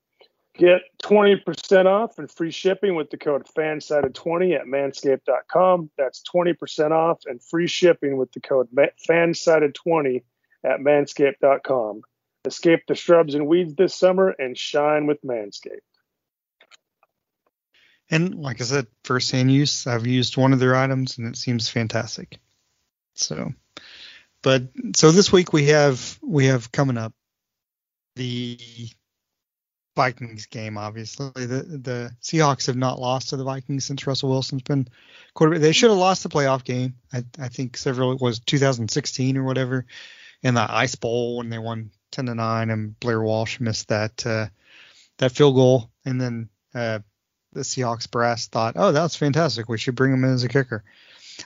Get 0.61 0.83
20% 1.03 1.87
off 1.87 2.19
and 2.19 2.31
free 2.31 2.51
shipping 2.51 2.95
with 2.95 3.09
the 3.09 3.17
code 3.17 3.47
FANSIDED20 3.57 4.61
at 4.61 4.67
manscaped.com. 4.67 5.91
That's 5.97 6.23
20% 6.23 6.91
off 6.91 7.21
and 7.25 7.43
free 7.43 7.67
shipping 7.67 8.19
with 8.19 8.31
the 8.33 8.41
code 8.41 8.69
FANSIDED20 9.09 10.23
at 10.63 10.81
manscaped.com. 10.81 12.03
Escape 12.45 12.81
the 12.87 12.95
shrubs 12.95 13.35
and 13.35 13.47
weeds 13.47 13.75
this 13.75 13.95
summer 13.95 14.29
and 14.29 14.57
shine 14.57 15.07
with 15.07 15.23
Manscaped. 15.23 15.81
And 18.11 18.35
like 18.35 18.61
I 18.61 18.65
said, 18.65 18.87
first 19.05 19.31
hand 19.31 19.51
use, 19.51 19.87
I've 19.87 20.07
used 20.07 20.37
one 20.37 20.53
of 20.53 20.59
their 20.59 20.77
items 20.77 21.17
and 21.17 21.27
it 21.27 21.39
seems 21.39 21.71
fantastic. 21.71 22.39
So, 23.15 23.55
but 24.43 24.65
so 24.95 25.11
this 25.11 25.33
week 25.33 25.55
we 25.55 25.69
have 25.69 26.19
we 26.23 26.47
have 26.47 26.71
coming 26.71 26.99
up 26.99 27.15
the 28.17 28.59
Vikings 29.97 30.47
game. 30.47 30.79
Obviously, 30.79 31.47
the 31.47 31.63
the 31.63 32.11
Seahawks 32.23 32.67
have 32.67 32.77
not 32.77 32.99
lost 32.99 33.31
to 33.31 33.37
the 33.37 33.45
Vikings 33.45 33.85
since 33.85 34.07
Russell 34.07 34.31
Wilson's 34.31 34.63
been 34.63 34.89
quarterback. 35.35 35.63
They 35.63 35.73
should 35.73 35.91
have 35.91 35.99
lost 35.99 36.23
the 36.23 36.29
playoff 36.29 36.65
game. 36.65 36.95
I, 37.13 37.25
I 37.39 37.49
think 37.49 37.77
several 37.77 38.13
it 38.13 38.21
was 38.21 38.41
2016 38.41 39.37
or 39.37 39.45
whatever 39.45 39.87
in 40.43 40.55
the 40.55 40.67
Ice 40.69 40.95
Bowl 40.95 41.37
when 41.37 41.51
they 41.51 41.59
won 41.59 41.91
10 42.13 42.27
to 42.27 42.35
nine 42.35 42.71
and 42.71 42.99
Blair 42.99 43.21
Walsh 43.21 43.61
missed 43.61 43.89
that 43.89 44.27
uh, 44.27 44.47
that 45.19 45.33
field 45.33 45.55
goal 45.55 45.91
and 46.05 46.21
then 46.21 46.49
uh, 46.75 47.01
the 47.53 47.61
Seahawks 47.61 48.11
brass 48.11 48.47
thought, 48.49 48.75
oh, 48.77 48.93
that's 48.93 49.17
fantastic. 49.17 49.69
We 49.69 49.79
should 49.79 49.97
bring 49.97 50.13
him 50.13 50.25
in 50.25 50.35
as 50.35 50.45
a 50.45 50.49
kicker. 50.49 50.85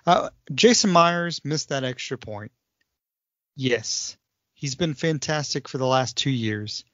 Uh, 0.07 0.31
Jason 0.53 0.91
Myers 0.91 1.41
missed 1.45 1.71
that 1.71 1.85
extra 1.85 2.19
point. 2.19 2.53
Yes, 3.57 4.17
he's 4.55 4.75
been 4.75 4.95
fantastic 4.95 5.69
for 5.69 5.79
the 5.79 5.87
last 5.87 6.17
two 6.17 6.31
years. 6.31 6.85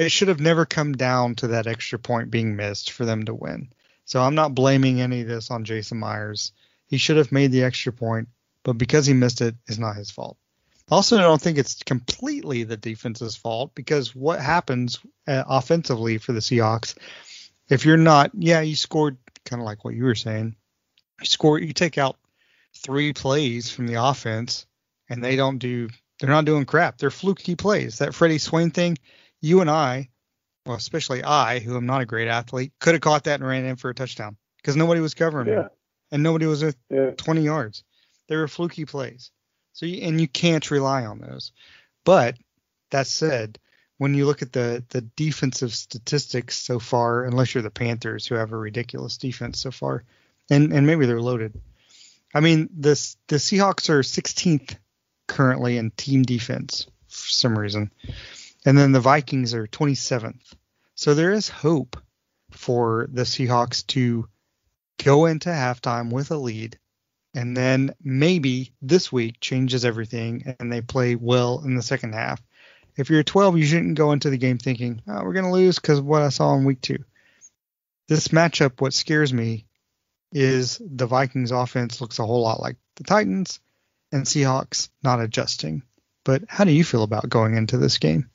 It 0.00 0.10
should 0.10 0.28
have 0.28 0.40
never 0.40 0.64
come 0.64 0.94
down 0.94 1.34
to 1.36 1.48
that 1.48 1.66
extra 1.66 1.98
point 1.98 2.30
being 2.30 2.56
missed 2.56 2.92
for 2.92 3.04
them 3.04 3.24
to 3.24 3.34
win. 3.34 3.68
So 4.06 4.20
I'm 4.20 4.34
not 4.34 4.54
blaming 4.54 5.00
any 5.00 5.20
of 5.20 5.28
this 5.28 5.50
on 5.50 5.64
Jason 5.64 5.98
Myers. 5.98 6.52
He 6.86 6.96
should 6.96 7.18
have 7.18 7.32
made 7.32 7.52
the 7.52 7.64
extra 7.64 7.92
point, 7.92 8.28
but 8.64 8.78
because 8.78 9.06
he 9.06 9.12
missed 9.12 9.40
it, 9.40 9.54
it's 9.68 9.78
not 9.78 9.96
his 9.96 10.10
fault. 10.10 10.36
Also, 10.90 11.18
I 11.18 11.22
don't 11.22 11.40
think 11.40 11.58
it's 11.58 11.82
completely 11.84 12.64
the 12.64 12.76
defense's 12.76 13.36
fault 13.36 13.72
because 13.74 14.16
what 14.16 14.40
happens 14.40 14.98
uh, 15.28 15.44
offensively 15.46 16.18
for 16.18 16.32
the 16.32 16.40
Seahawks 16.40 16.96
if 17.70 17.84
you're 17.84 17.96
not, 17.96 18.32
yeah, 18.34 18.60
you 18.60 18.74
scored 18.74 19.16
kind 19.44 19.62
of 19.62 19.66
like 19.66 19.84
what 19.84 19.94
you 19.94 20.04
were 20.04 20.16
saying. 20.16 20.56
You 21.20 21.26
score, 21.26 21.58
you 21.58 21.72
take 21.72 21.96
out 21.96 22.16
three 22.74 23.12
plays 23.12 23.70
from 23.70 23.86
the 23.86 24.02
offense, 24.02 24.66
and 25.08 25.22
they 25.22 25.36
don't 25.36 25.58
do, 25.58 25.88
they're 26.18 26.28
not 26.28 26.44
doing 26.44 26.64
crap. 26.64 26.98
They're 26.98 27.10
fluky 27.10 27.54
plays. 27.54 27.98
That 27.98 28.14
Freddie 28.14 28.38
Swain 28.38 28.70
thing, 28.72 28.98
you 29.40 29.60
and 29.60 29.70
I, 29.70 30.08
well, 30.66 30.76
especially 30.76 31.22
I, 31.22 31.58
who 31.58 31.76
am 31.76 31.86
not 31.86 32.02
a 32.02 32.06
great 32.06 32.28
athlete, 32.28 32.72
could 32.80 32.94
have 32.94 33.00
caught 33.00 33.24
that 33.24 33.40
and 33.40 33.48
ran 33.48 33.64
in 33.64 33.76
for 33.76 33.90
a 33.90 33.94
touchdown 33.94 34.36
because 34.56 34.76
nobody 34.76 35.00
was 35.00 35.14
covering 35.14 35.48
yeah. 35.48 35.62
him, 35.62 35.70
and 36.12 36.22
nobody 36.22 36.46
was 36.46 36.62
at 36.62 36.76
yeah. 36.90 37.10
20 37.10 37.42
yards. 37.42 37.84
They 38.28 38.36
were 38.36 38.48
fluky 38.48 38.84
plays. 38.84 39.30
So, 39.72 39.86
you, 39.86 40.02
and 40.02 40.20
you 40.20 40.28
can't 40.28 40.70
rely 40.70 41.06
on 41.06 41.18
those. 41.18 41.52
But 42.04 42.36
that 42.90 43.06
said, 43.06 43.58
when 43.98 44.14
you 44.14 44.24
look 44.24 44.40
at 44.40 44.52
the 44.52 44.82
the 44.88 45.02
defensive 45.02 45.74
statistics 45.74 46.56
so 46.56 46.78
far, 46.78 47.24
unless 47.24 47.54
you're 47.54 47.62
the 47.62 47.70
Panthers 47.70 48.26
who 48.26 48.34
have 48.34 48.52
a 48.52 48.56
ridiculous 48.56 49.18
defense 49.18 49.60
so 49.60 49.70
far, 49.70 50.04
and 50.48 50.72
and 50.72 50.86
maybe 50.86 51.04
they're 51.06 51.20
loaded. 51.20 51.60
I 52.34 52.40
mean, 52.40 52.70
this 52.72 53.18
the 53.26 53.36
Seahawks 53.36 53.90
are 53.90 54.00
16th 54.00 54.76
currently 55.26 55.76
in 55.76 55.90
team 55.90 56.22
defense 56.22 56.86
for 57.08 57.28
some 57.28 57.58
reason, 57.58 57.90
and 58.64 58.76
then 58.76 58.92
the 58.92 59.00
Vikings 59.00 59.54
are 59.54 59.66
27th. 59.66 60.54
So 60.94 61.14
there 61.14 61.32
is 61.32 61.48
hope 61.48 61.96
for 62.50 63.08
the 63.12 63.22
Seahawks 63.22 63.86
to 63.88 64.28
go 65.02 65.26
into 65.26 65.48
halftime 65.48 66.10
with 66.10 66.30
a 66.30 66.36
lead, 66.36 66.78
and 67.34 67.56
then 67.56 67.94
maybe 68.02 68.72
this 68.82 69.10
week 69.10 69.40
changes 69.40 69.84
everything 69.84 70.56
and 70.58 70.72
they 70.72 70.80
play 70.80 71.14
well 71.14 71.62
in 71.64 71.74
the 71.74 71.82
second 71.82 72.14
half 72.14 72.42
if 72.96 73.10
you're 73.10 73.22
12, 73.22 73.56
you 73.56 73.64
shouldn't 73.64 73.96
go 73.96 74.12
into 74.12 74.30
the 74.30 74.36
game 74.36 74.58
thinking, 74.58 75.02
oh, 75.06 75.24
we're 75.24 75.32
going 75.32 75.46
to 75.46 75.52
lose 75.52 75.76
because 75.78 76.00
what 76.00 76.22
I 76.22 76.28
saw 76.28 76.54
in 76.54 76.64
week 76.64 76.80
two. 76.80 76.98
This 78.08 78.28
matchup, 78.28 78.80
what 78.80 78.92
scares 78.92 79.32
me 79.32 79.66
is 80.32 80.80
the 80.84 81.06
Vikings 81.06 81.50
offense 81.50 82.00
looks 82.00 82.18
a 82.18 82.26
whole 82.26 82.42
lot 82.42 82.60
like 82.60 82.76
the 82.96 83.04
Titans 83.04 83.60
and 84.12 84.24
Seahawks 84.24 84.90
not 85.02 85.20
adjusting. 85.20 85.82
But 86.24 86.44
how 86.48 86.64
do 86.64 86.72
you 86.72 86.84
feel 86.84 87.02
about 87.02 87.28
going 87.28 87.56
into 87.56 87.78
this 87.78 87.98
game? 87.98 88.28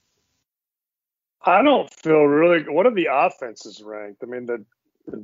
I 1.46 1.62
don't 1.62 1.94
feel 1.94 2.24
really. 2.24 2.64
What 2.68 2.86
are 2.86 2.94
the 2.94 3.10
offenses 3.12 3.82
ranked? 3.84 4.24
I 4.24 4.26
mean, 4.26 4.46
the, 4.46 4.66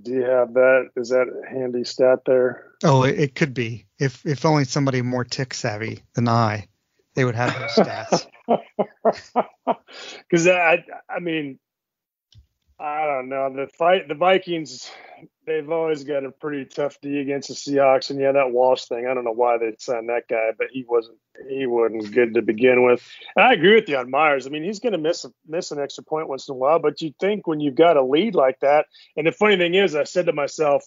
do 0.01 0.11
you 0.11 0.23
have 0.23 0.53
that? 0.53 0.89
Is 0.95 1.09
that 1.09 1.27
a 1.27 1.49
handy 1.49 1.83
stat 1.83 2.19
there? 2.25 2.67
Oh, 2.83 3.03
it, 3.03 3.19
it 3.19 3.35
could 3.35 3.53
be. 3.53 3.87
If 3.99 4.25
if 4.25 4.45
only 4.45 4.65
somebody 4.65 5.01
more 5.01 5.23
tick 5.23 5.53
savvy 5.53 6.03
than 6.13 6.27
I 6.27 6.67
they 7.15 7.25
would 7.25 7.35
have 7.35 7.53
those 7.53 7.87
stats. 7.87 8.27
Because 10.29 10.47
I, 10.47 10.85
I 11.09 11.19
mean, 11.19 11.59
I 12.79 13.05
don't 13.05 13.27
know. 13.27 13.53
The 13.53 13.67
fight, 13.77 14.07
the 14.07 14.15
Vikings, 14.15 14.89
they've 15.51 15.69
always 15.69 16.03
got 16.03 16.25
a 16.25 16.31
pretty 16.31 16.65
tough 16.65 16.99
D 17.01 17.19
against 17.19 17.49
the 17.49 17.55
Seahawks, 17.55 18.09
and 18.09 18.19
yeah, 18.19 18.31
that 18.31 18.51
Walsh 18.51 18.85
thing. 18.85 19.07
I 19.07 19.13
don't 19.13 19.23
know 19.23 19.31
why 19.31 19.57
they 19.57 19.75
signed 19.79 20.09
that 20.09 20.27
guy, 20.27 20.51
but 20.57 20.67
he 20.71 20.85
wasn't, 20.87 21.17
he 21.49 21.65
wasn't 21.65 22.11
good 22.11 22.33
to 22.35 22.41
begin 22.41 22.83
with. 22.83 23.07
And 23.35 23.45
I 23.45 23.53
agree 23.53 23.75
with 23.75 23.89
you 23.89 23.97
on 23.97 24.09
Myers. 24.09 24.47
I 24.47 24.49
mean, 24.49 24.63
he's 24.63 24.79
going 24.79 24.93
to 24.93 24.99
miss 24.99 25.25
miss 25.47 25.71
an 25.71 25.79
extra 25.79 26.03
point 26.03 26.29
once 26.29 26.47
in 26.47 26.53
a 26.53 26.57
while, 26.57 26.79
but 26.79 27.01
you 27.01 27.13
think 27.19 27.47
when 27.47 27.59
you've 27.59 27.75
got 27.75 27.97
a 27.97 28.03
lead 28.03 28.35
like 28.35 28.59
that, 28.61 28.85
and 29.15 29.27
the 29.27 29.31
funny 29.31 29.57
thing 29.57 29.75
is, 29.75 29.95
I 29.95 30.03
said 30.03 30.27
to 30.27 30.33
myself 30.33 30.85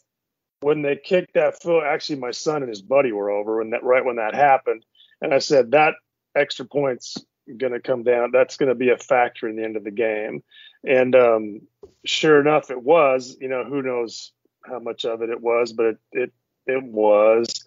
when 0.60 0.82
they 0.82 0.96
kicked 0.96 1.34
that 1.34 1.62
field. 1.62 1.84
Actually, 1.84 2.20
my 2.20 2.30
son 2.30 2.62
and 2.62 2.68
his 2.68 2.82
buddy 2.82 3.12
were 3.12 3.30
over 3.30 3.58
when 3.58 3.70
that 3.70 3.84
right 3.84 4.04
when 4.04 4.16
that 4.16 4.34
happened, 4.34 4.84
and 5.20 5.34
I 5.34 5.38
said 5.38 5.72
that 5.72 5.94
extra 6.34 6.64
points 6.64 7.16
going 7.58 7.72
to 7.72 7.80
come 7.80 8.02
down. 8.02 8.30
That's 8.32 8.56
going 8.56 8.70
to 8.70 8.74
be 8.74 8.90
a 8.90 8.96
factor 8.96 9.48
in 9.48 9.56
the 9.56 9.64
end 9.64 9.76
of 9.76 9.84
the 9.84 9.90
game. 9.90 10.42
And 10.86 11.14
um, 11.14 11.60
sure 12.04 12.40
enough, 12.40 12.70
it 12.70 12.82
was. 12.82 13.36
You 13.40 13.48
know, 13.48 13.64
who 13.64 13.82
knows 13.82 14.32
how 14.64 14.78
much 14.78 15.04
of 15.04 15.22
it 15.22 15.30
it 15.30 15.40
was, 15.40 15.72
but 15.72 15.86
it 15.86 15.98
it, 16.12 16.32
it 16.66 16.82
was. 16.82 17.64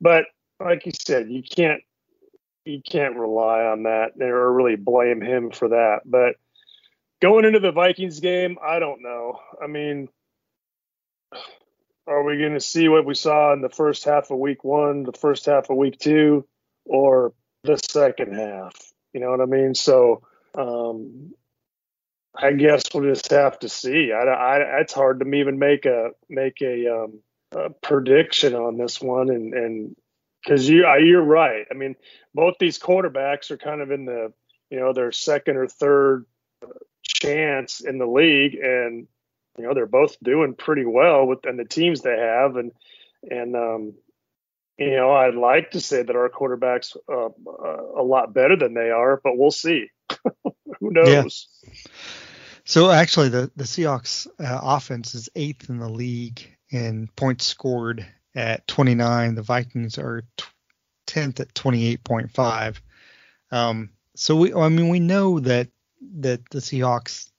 But 0.00 0.26
like 0.60 0.86
you 0.86 0.92
said, 0.98 1.30
you 1.30 1.42
can't 1.42 1.82
you 2.64 2.80
can't 2.82 3.16
rely 3.16 3.62
on 3.64 3.84
that 3.84 4.12
or 4.20 4.52
really 4.52 4.76
blame 4.76 5.20
him 5.20 5.50
for 5.50 5.68
that. 5.68 6.00
But 6.04 6.36
going 7.20 7.44
into 7.44 7.60
the 7.60 7.72
Vikings 7.72 8.20
game, 8.20 8.58
I 8.64 8.78
don't 8.78 9.02
know. 9.02 9.38
I 9.62 9.66
mean, 9.66 10.08
are 12.06 12.22
we 12.22 12.38
going 12.38 12.54
to 12.54 12.60
see 12.60 12.88
what 12.88 13.06
we 13.06 13.14
saw 13.14 13.52
in 13.52 13.60
the 13.60 13.68
first 13.68 14.04
half 14.04 14.30
of 14.30 14.38
week 14.38 14.64
one, 14.64 15.04
the 15.04 15.12
first 15.12 15.46
half 15.46 15.70
of 15.70 15.76
week 15.76 15.98
two, 15.98 16.46
or 16.84 17.32
the 17.64 17.78
second 17.78 18.34
half. 18.34 18.74
You 19.12 19.20
know 19.20 19.30
what 19.30 19.40
I 19.40 19.46
mean? 19.46 19.74
So 19.74 20.22
um, 20.56 21.34
I 22.36 22.52
guess 22.52 22.82
we'll 22.92 23.08
just 23.12 23.30
have 23.30 23.58
to 23.60 23.68
see. 23.68 24.12
I, 24.12 24.22
I, 24.22 24.80
it's 24.80 24.92
hard 24.92 25.20
to 25.20 25.32
even 25.34 25.58
make 25.58 25.86
a 25.86 26.10
make 26.28 26.60
a, 26.62 27.04
um, 27.04 27.20
a 27.52 27.70
prediction 27.70 28.54
on 28.54 28.76
this 28.76 29.00
one, 29.00 29.30
and 29.30 29.54
and 29.54 29.96
because 30.42 30.68
you 30.68 30.86
you're 30.98 31.22
right. 31.22 31.66
I 31.70 31.74
mean, 31.74 31.96
both 32.34 32.56
these 32.58 32.78
quarterbacks 32.78 33.50
are 33.50 33.56
kind 33.56 33.80
of 33.80 33.90
in 33.90 34.04
the 34.04 34.32
you 34.70 34.80
know 34.80 34.92
their 34.92 35.12
second 35.12 35.56
or 35.56 35.68
third 35.68 36.26
chance 37.02 37.80
in 37.80 37.98
the 37.98 38.06
league, 38.06 38.56
and 38.56 39.06
you 39.56 39.64
know 39.64 39.74
they're 39.74 39.86
both 39.86 40.16
doing 40.22 40.54
pretty 40.54 40.84
well 40.84 41.26
with 41.26 41.46
and 41.46 41.58
the 41.58 41.64
teams 41.64 42.00
they 42.00 42.18
have, 42.18 42.56
and 42.56 42.72
and 43.30 43.54
um, 43.54 43.94
you 44.78 44.96
know, 44.96 45.12
I'd 45.12 45.36
like 45.36 45.70
to 45.72 45.80
say 45.80 46.02
that 46.02 46.16
our 46.16 46.28
quarterback's 46.28 46.96
uh, 47.08 47.26
uh, 47.26 47.30
a 47.96 48.02
lot 48.02 48.34
better 48.34 48.56
than 48.56 48.74
they 48.74 48.90
are, 48.90 49.20
but 49.22 49.36
we'll 49.36 49.52
see. 49.52 49.88
Who 50.80 50.90
knows? 50.90 51.48
Yeah. 51.62 51.70
So 52.64 52.90
actually, 52.90 53.28
the 53.28 53.50
the 53.56 53.64
Seahawks 53.64 54.26
uh, 54.40 54.60
offense 54.62 55.14
is 55.14 55.28
eighth 55.34 55.68
in 55.68 55.78
the 55.78 55.88
league 55.88 56.56
in 56.70 57.08
points 57.14 57.44
scored 57.46 58.06
at 58.34 58.66
29. 58.66 59.34
The 59.34 59.42
Vikings 59.42 59.98
are 59.98 60.22
t- 60.36 60.44
10th 61.06 61.40
at 61.40 61.54
28.5. 61.54 62.80
Um, 63.50 63.90
so 64.16 64.36
we, 64.36 64.54
I 64.54 64.68
mean, 64.68 64.88
we 64.88 65.00
know 65.00 65.40
that 65.40 65.68
that 66.20 66.48
the 66.50 66.58
Seahawks 66.58 67.30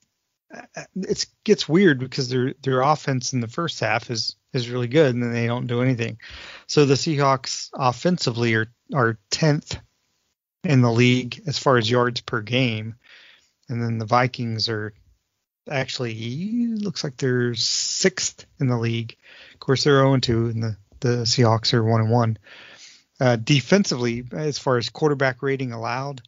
it 0.94 1.26
gets 1.44 1.68
weird 1.68 1.98
because 1.98 2.28
their 2.28 2.54
their 2.62 2.80
offense 2.80 3.32
in 3.32 3.40
the 3.40 3.48
first 3.48 3.80
half 3.80 4.10
is 4.10 4.36
is 4.52 4.70
really 4.70 4.88
good 4.88 5.14
and 5.14 5.22
then 5.22 5.32
they 5.32 5.46
don't 5.46 5.66
do 5.66 5.82
anything. 5.82 6.18
So 6.66 6.84
the 6.84 6.94
Seahawks 6.94 7.70
offensively 7.74 8.54
are 8.54 8.72
are 8.94 9.18
10th 9.30 9.80
in 10.62 10.82
the 10.82 10.92
league 10.92 11.42
as 11.46 11.58
far 11.58 11.78
as 11.78 11.90
yards 11.90 12.20
per 12.20 12.40
game, 12.40 12.94
and 13.68 13.82
then 13.82 13.98
the 13.98 14.06
Vikings 14.06 14.68
are 14.68 14.94
actually 15.70 16.66
looks 16.68 17.04
like 17.04 17.16
they're 17.16 17.54
sixth 17.54 18.46
in 18.60 18.68
the 18.68 18.78
league. 18.78 19.16
Of 19.54 19.60
course, 19.60 19.84
they're 19.84 20.00
0 20.00 20.18
2, 20.18 20.46
and 20.48 20.62
the 20.62 20.76
the 21.00 21.08
Seahawks 21.24 21.74
are 21.74 21.84
1 21.84 22.00
and 22.00 22.10
1. 22.10 22.38
Uh, 23.18 23.36
defensively, 23.36 24.24
as 24.32 24.58
far 24.58 24.78
as 24.78 24.88
quarterback 24.88 25.42
rating 25.42 25.72
allowed, 25.72 26.22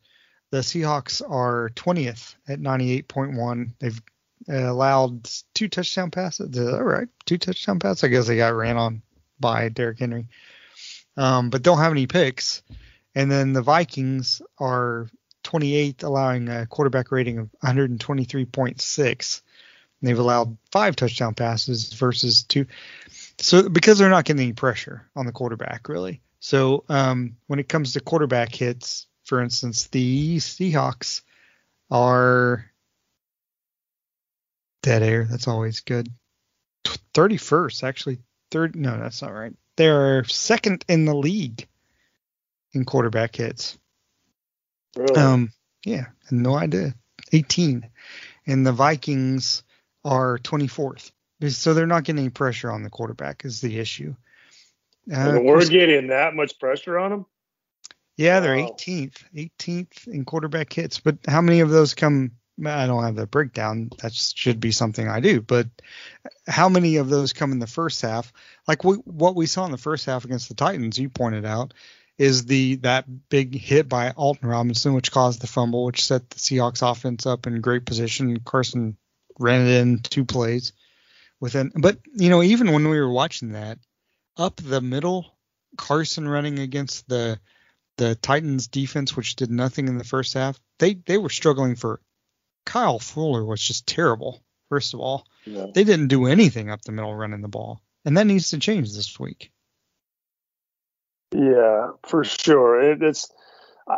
the 0.50 0.58
Seahawks 0.58 1.22
are 1.28 1.70
20th 1.74 2.34
at 2.48 2.60
98.1. 2.60 3.72
They've 3.78 4.02
uh, 4.48 4.70
allowed 4.70 5.28
two 5.54 5.68
touchdown 5.68 6.10
passes. 6.10 6.58
All 6.58 6.82
right, 6.82 7.08
two 7.26 7.38
touchdown 7.38 7.78
passes. 7.78 8.04
I 8.04 8.08
guess 8.08 8.26
they 8.26 8.36
got 8.36 8.54
ran 8.54 8.76
on 8.76 9.02
by 9.38 9.68
Derrick 9.68 9.98
Henry, 9.98 10.28
um, 11.16 11.50
but 11.50 11.62
don't 11.62 11.78
have 11.78 11.92
any 11.92 12.06
picks. 12.06 12.62
And 13.14 13.30
then 13.30 13.52
the 13.52 13.62
Vikings 13.62 14.40
are 14.58 15.08
28th, 15.48 16.04
allowing 16.04 16.48
a 16.48 16.66
quarterback 16.66 17.10
rating 17.10 17.38
of 17.38 17.50
123.6. 17.64 19.40
They've 20.00 20.18
allowed 20.18 20.56
five 20.70 20.94
touchdown 20.94 21.34
passes 21.34 21.92
versus 21.92 22.44
two. 22.44 22.66
So 23.38 23.68
because 23.68 23.98
they're 23.98 24.10
not 24.10 24.24
getting 24.24 24.42
any 24.42 24.52
pressure 24.52 25.08
on 25.16 25.26
the 25.26 25.32
quarterback, 25.32 25.88
really. 25.88 26.20
So 26.40 26.84
um, 26.88 27.36
when 27.46 27.58
it 27.58 27.68
comes 27.68 27.92
to 27.92 28.00
quarterback 28.00 28.54
hits, 28.54 29.06
for 29.24 29.40
instance, 29.40 29.88
the 29.88 30.36
Seahawks 30.36 31.22
are 31.90 32.70
dead 34.82 35.02
air. 35.02 35.26
That's 35.28 35.48
always 35.48 35.80
good. 35.80 36.08
31st, 37.14 37.82
actually. 37.82 38.18
Third. 38.50 38.76
No, 38.76 38.96
that's 38.98 39.22
not 39.22 39.32
right. 39.32 39.52
They're 39.76 40.24
second 40.24 40.84
in 40.88 41.04
the 41.04 41.14
league 41.14 41.66
in 42.72 42.84
quarterback 42.84 43.36
hits. 43.36 43.76
Really? 44.96 45.16
Um, 45.16 45.52
yeah, 45.84 46.06
no 46.30 46.54
idea. 46.54 46.94
18, 47.32 47.88
and 48.46 48.66
the 48.66 48.72
Vikings 48.72 49.62
are 50.04 50.38
24th. 50.38 51.12
So 51.48 51.74
they're 51.74 51.86
not 51.86 52.04
getting 52.04 52.20
any 52.20 52.30
pressure 52.30 52.70
on 52.70 52.82
the 52.82 52.90
quarterback 52.90 53.44
is 53.44 53.60
the 53.60 53.78
issue. 53.78 54.14
Uh, 55.10 55.36
and 55.36 55.44
we're 55.44 55.66
getting 55.66 56.08
that 56.08 56.34
much 56.34 56.58
pressure 56.58 56.98
on 56.98 57.10
them. 57.10 57.26
Yeah, 58.16 58.40
they're 58.40 58.56
wow. 58.56 58.74
18th, 58.76 59.22
18th 59.34 60.08
in 60.08 60.24
quarterback 60.24 60.72
hits. 60.72 60.98
But 60.98 61.18
how 61.26 61.40
many 61.40 61.60
of 61.60 61.70
those 61.70 61.94
come? 61.94 62.32
I 62.66 62.88
don't 62.88 63.04
have 63.04 63.14
the 63.14 63.28
breakdown. 63.28 63.90
That 64.02 64.12
should 64.12 64.58
be 64.58 64.72
something 64.72 65.08
I 65.08 65.20
do. 65.20 65.40
But 65.40 65.68
how 66.48 66.68
many 66.68 66.96
of 66.96 67.08
those 67.08 67.32
come 67.32 67.52
in 67.52 67.60
the 67.60 67.68
first 67.68 68.02
half? 68.02 68.32
Like 68.66 68.82
we, 68.82 68.96
what 68.96 69.36
we 69.36 69.46
saw 69.46 69.64
in 69.64 69.70
the 69.70 69.78
first 69.78 70.06
half 70.06 70.24
against 70.24 70.48
the 70.48 70.56
Titans, 70.56 70.98
you 70.98 71.08
pointed 71.08 71.44
out, 71.44 71.72
is 72.18 72.44
the 72.46 72.76
that 72.76 73.06
big 73.28 73.54
hit 73.54 73.88
by 73.88 74.10
Alton 74.10 74.48
Robinson, 74.48 74.94
which 74.94 75.12
caused 75.12 75.40
the 75.40 75.46
fumble, 75.46 75.84
which 75.84 76.04
set 76.04 76.28
the 76.30 76.36
Seahawks 76.36 76.88
offense 76.88 77.26
up 77.26 77.46
in 77.46 77.60
great 77.60 77.86
position. 77.86 78.40
Carson 78.40 78.96
ran 79.38 79.66
it 79.66 79.80
in 79.80 80.00
two 80.00 80.24
plays 80.24 80.72
within. 81.40 81.72
But 81.74 81.98
you 82.12 82.28
know, 82.28 82.42
even 82.42 82.72
when 82.72 82.88
we 82.88 83.00
were 83.00 83.10
watching 83.10 83.52
that, 83.52 83.78
up 84.36 84.56
the 84.56 84.80
middle, 84.80 85.38
Carson 85.76 86.28
running 86.28 86.58
against 86.58 87.08
the 87.08 87.38
the 87.96 88.16
Titans 88.16 88.66
defense, 88.68 89.16
which 89.16 89.36
did 89.36 89.50
nothing 89.50 89.88
in 89.88 89.98
the 89.98 90.04
first 90.04 90.34
half, 90.34 90.58
they 90.78 90.94
they 90.94 91.18
were 91.18 91.30
struggling 91.30 91.76
for. 91.76 92.00
Kyle 92.66 92.98
Fuller 92.98 93.42
was 93.42 93.62
just 93.62 93.86
terrible. 93.86 94.42
First 94.68 94.92
of 94.92 95.00
all, 95.00 95.26
yeah. 95.46 95.68
they 95.74 95.84
didn't 95.84 96.08
do 96.08 96.26
anything 96.26 96.68
up 96.68 96.82
the 96.82 96.92
middle 96.92 97.14
running 97.14 97.40
the 97.40 97.48
ball, 97.48 97.80
and 98.04 98.18
that 98.18 98.26
needs 98.26 98.50
to 98.50 98.58
change 98.58 98.92
this 98.92 99.18
week. 99.18 99.50
Yeah, 101.32 101.90
for 102.06 102.24
sure. 102.24 102.80
It, 102.80 103.02
it's 103.02 103.30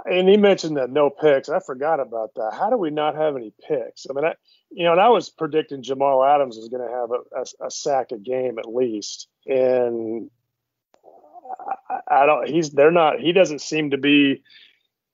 and 0.04 0.28
he 0.28 0.36
mentioned 0.36 0.76
that 0.76 0.90
no 0.90 1.10
picks. 1.10 1.48
I 1.48 1.60
forgot 1.60 2.00
about 2.00 2.34
that. 2.34 2.52
How 2.54 2.70
do 2.70 2.76
we 2.76 2.90
not 2.90 3.16
have 3.16 3.36
any 3.36 3.52
picks? 3.66 4.06
I 4.08 4.12
mean, 4.12 4.24
I, 4.24 4.34
you 4.70 4.84
know, 4.84 4.92
and 4.92 5.00
I 5.00 5.08
was 5.08 5.30
predicting 5.30 5.82
Jamal 5.82 6.24
Adams 6.24 6.56
was 6.56 6.68
going 6.68 6.86
to 6.86 6.94
have 6.94 7.10
a, 7.10 7.64
a, 7.64 7.66
a, 7.66 7.70
sack 7.70 8.12
a 8.12 8.18
game 8.18 8.58
at 8.58 8.72
least, 8.72 9.28
and 9.46 10.30
I, 11.88 12.00
I, 12.22 12.26
don't. 12.26 12.48
He's 12.48 12.70
they're 12.70 12.92
not. 12.92 13.20
He 13.20 13.32
doesn't 13.32 13.60
seem 13.60 13.90
to 13.90 13.98
be 13.98 14.42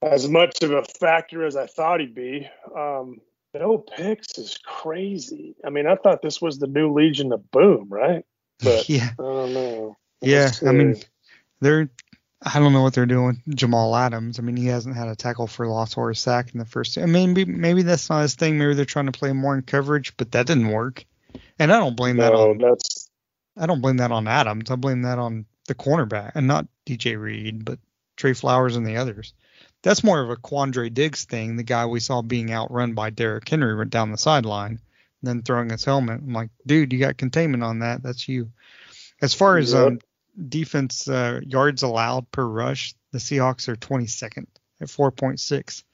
as 0.02 0.28
much 0.28 0.62
of 0.62 0.72
a 0.72 0.84
factor 0.84 1.44
as 1.46 1.56
I 1.56 1.66
thought 1.66 2.00
he'd 2.00 2.14
be. 2.14 2.48
Um, 2.76 3.20
no 3.54 3.78
picks 3.78 4.36
is 4.36 4.58
crazy. 4.58 5.56
I 5.64 5.70
mean, 5.70 5.86
I 5.86 5.96
thought 5.96 6.20
this 6.20 6.42
was 6.42 6.58
the 6.58 6.66
new 6.66 6.92
Legion 6.92 7.32
of 7.32 7.50
Boom, 7.50 7.86
right? 7.88 8.24
But 8.62 8.88
yeah, 8.88 9.10
I 9.18 9.22
don't 9.22 9.54
know. 9.54 9.96
Yeah, 10.20 10.50
I 10.66 10.72
mean, 10.72 10.96
they're 11.60 11.88
I 12.42 12.58
don't 12.58 12.72
know 12.72 12.82
what 12.82 12.92
they're 12.92 13.06
doing 13.06 13.40
with 13.46 13.56
Jamal 13.56 13.96
Adams. 13.96 14.38
I 14.38 14.42
mean, 14.42 14.56
he 14.56 14.66
hasn't 14.66 14.96
had 14.96 15.08
a 15.08 15.16
tackle 15.16 15.46
for 15.46 15.66
loss 15.66 15.96
or 15.96 16.10
a 16.10 16.14
sack 16.14 16.52
in 16.52 16.58
the 16.58 16.66
first. 16.66 16.98
I 16.98 17.06
mean, 17.06 17.32
maybe, 17.32 17.44
maybe 17.46 17.82
that's 17.82 18.10
not 18.10 18.22
his 18.22 18.34
thing. 18.34 18.58
Maybe 18.58 18.74
they're 18.74 18.84
trying 18.84 19.06
to 19.06 19.12
play 19.12 19.32
more 19.32 19.54
in 19.54 19.62
coverage, 19.62 20.16
but 20.16 20.32
that 20.32 20.46
didn't 20.46 20.68
work. 20.68 21.04
And 21.58 21.72
I 21.72 21.78
don't 21.78 21.96
blame 21.96 22.16
no, 22.16 22.22
that 22.24 22.34
on. 22.34 22.58
That's. 22.58 23.10
I 23.56 23.64
don't 23.66 23.80
blame 23.80 23.96
that 23.98 24.12
on 24.12 24.28
Adams. 24.28 24.70
I 24.70 24.76
blame 24.76 25.02
that 25.02 25.18
on 25.18 25.46
the 25.66 25.74
cornerback, 25.74 26.32
and 26.34 26.46
not 26.46 26.66
DJ 26.86 27.18
Reed, 27.18 27.64
but 27.64 27.78
Trey 28.16 28.34
Flowers 28.34 28.76
and 28.76 28.86
the 28.86 28.98
others. 28.98 29.32
That's 29.82 30.04
more 30.04 30.20
of 30.20 30.30
a 30.30 30.36
Quandre 30.36 30.92
Diggs 30.92 31.24
thing. 31.24 31.56
The 31.56 31.62
guy 31.62 31.86
we 31.86 32.00
saw 32.00 32.20
being 32.20 32.52
outrun 32.52 32.94
by 32.94 33.10
Derrick 33.10 33.48
Henry 33.48 33.74
went 33.76 33.90
down 33.90 34.10
the 34.10 34.18
sideline, 34.18 34.80
then 35.22 35.42
throwing 35.42 35.70
his 35.70 35.84
helmet. 35.84 36.20
I'm 36.20 36.32
like, 36.32 36.50
dude, 36.66 36.92
you 36.92 36.98
got 36.98 37.16
containment 37.16 37.62
on 37.62 37.80
that. 37.80 38.02
That's 38.02 38.28
you. 38.28 38.50
As 39.22 39.32
far 39.32 39.56
as 39.56 39.72
yep. 39.72 39.86
um, 39.86 39.98
defense 40.48 41.08
uh, 41.08 41.40
yards 41.44 41.82
allowed 41.82 42.30
per 42.30 42.44
rush, 42.44 42.94
the 43.12 43.18
Seahawks 43.18 43.68
are 43.68 43.76
22nd 43.76 44.46
at 44.80 44.88
4.6, 44.88 45.84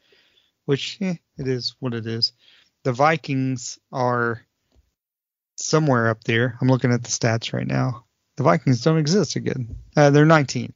which 0.64 0.98
eh, 1.00 1.14
it 1.38 1.48
is 1.48 1.74
what 1.78 1.94
it 1.94 2.07
is. 2.07 2.33
The 2.85 2.92
Vikings 2.92 3.78
are 3.92 4.42
somewhere 5.57 6.09
up 6.09 6.24
there. 6.24 6.59
I'm 6.61 6.68
looking 6.68 6.92
at 6.92 7.02
the 7.02 7.11
stats 7.11 7.52
right 7.52 7.66
now. 7.66 8.05
The 8.37 8.42
Vikings 8.42 8.83
don't 8.83 8.98
exist 8.98 9.37
again. 9.37 9.76
Uh, 9.96 10.11
they're 10.11 10.24
19. 10.24 10.72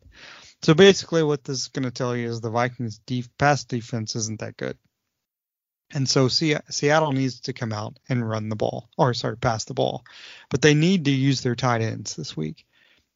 So 0.62 0.74
basically, 0.74 1.22
what 1.22 1.44
this 1.44 1.62
is 1.62 1.68
going 1.68 1.84
to 1.84 1.90
tell 1.90 2.16
you 2.16 2.28
is 2.28 2.40
the 2.40 2.50
Vikings' 2.50 2.98
def- 3.06 3.36
pass 3.38 3.64
defense 3.64 4.16
isn't 4.16 4.40
that 4.40 4.56
good. 4.56 4.76
And 5.92 6.08
so 6.08 6.28
Se- 6.28 6.60
Seattle 6.70 7.12
needs 7.12 7.40
to 7.40 7.52
come 7.52 7.72
out 7.72 7.98
and 8.08 8.28
run 8.28 8.48
the 8.48 8.56
ball, 8.56 8.88
or 8.98 9.14
sorry, 9.14 9.36
pass 9.36 9.64
the 9.64 9.74
ball. 9.74 10.04
But 10.50 10.62
they 10.62 10.74
need 10.74 11.04
to 11.04 11.10
use 11.10 11.42
their 11.42 11.54
tight 11.54 11.82
ends 11.82 12.16
this 12.16 12.36
week. 12.36 12.66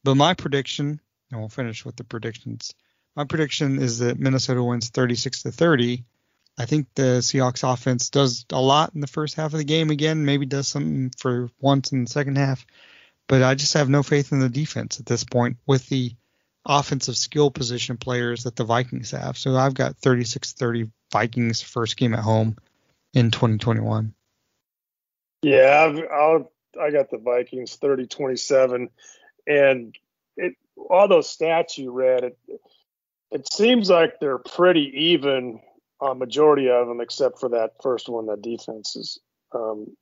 But 0.03 0.15
my 0.15 0.33
prediction, 0.33 0.99
and 1.31 1.39
we'll 1.39 1.49
finish 1.49 1.85
with 1.85 1.95
the 1.95 2.03
predictions. 2.03 2.73
My 3.15 3.25
prediction 3.25 3.81
is 3.81 3.99
that 3.99 4.19
Minnesota 4.19 4.63
wins 4.63 4.89
36 4.89 5.43
to 5.43 5.51
30. 5.51 6.03
I 6.57 6.65
think 6.65 6.87
the 6.95 7.19
Seahawks 7.19 7.71
offense 7.71 8.09
does 8.09 8.45
a 8.51 8.61
lot 8.61 8.93
in 8.93 9.01
the 9.01 9.07
first 9.07 9.35
half 9.35 9.53
of 9.53 9.57
the 9.57 9.63
game 9.63 9.89
again, 9.89 10.25
maybe 10.25 10.45
does 10.45 10.67
something 10.67 11.11
for 11.17 11.49
once 11.59 11.91
in 11.91 12.03
the 12.03 12.09
second 12.09 12.37
half. 12.37 12.65
But 13.27 13.43
I 13.43 13.55
just 13.55 13.73
have 13.75 13.89
no 13.89 14.03
faith 14.03 14.31
in 14.31 14.39
the 14.39 14.49
defense 14.49 14.99
at 14.99 15.05
this 15.05 15.23
point 15.23 15.57
with 15.65 15.87
the 15.87 16.13
offensive 16.65 17.15
skill 17.15 17.49
position 17.49 17.97
players 17.97 18.43
that 18.43 18.55
the 18.55 18.63
Vikings 18.63 19.11
have. 19.11 19.37
So 19.37 19.55
I've 19.55 19.73
got 19.73 19.97
36 19.97 20.53
30 20.53 20.89
Vikings 21.11 21.61
first 21.61 21.97
game 21.97 22.13
at 22.13 22.19
home 22.19 22.57
in 23.13 23.31
2021. 23.31 24.13
Yeah, 25.43 25.87
I've, 25.87 26.11
I'll, 26.11 26.51
I 26.79 26.91
got 26.91 27.09
the 27.09 27.17
Vikings 27.17 27.75
30 27.75 28.07
27 28.07 28.89
and 29.47 29.95
it 30.37 30.55
all 30.89 31.07
those 31.07 31.35
stats 31.35 31.77
you 31.77 31.91
read, 31.91 32.23
it 32.23 32.37
it 33.31 33.51
seems 33.51 33.89
like 33.89 34.19
they're 34.19 34.37
pretty 34.37 34.91
even 35.11 35.61
on 35.99 36.19
majority 36.19 36.69
of 36.69 36.87
them, 36.87 36.99
except 36.99 37.39
for 37.39 37.49
that 37.49 37.71
first 37.81 38.09
one, 38.09 38.25
that 38.25 38.41
defenses. 38.41 39.19
Um, 39.53 39.95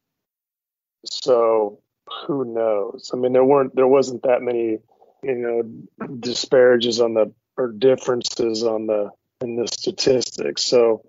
so 1.06 1.80
who 2.26 2.46
knows? 2.46 3.12
I 3.14 3.18
mean, 3.18 3.34
there 3.34 3.44
weren't 3.44 3.76
there 3.76 3.88
wasn't 3.88 4.24
that 4.24 4.42
many 4.42 4.80
you 5.22 5.36
know 5.36 6.08
disparages 6.20 7.02
on 7.02 7.14
the 7.14 7.34
or 7.58 7.72
differences 7.72 8.64
on 8.64 8.88
the 8.88 9.12
in 9.42 9.56
the 9.56 9.68
statistics. 9.68 10.64
So 10.64 11.04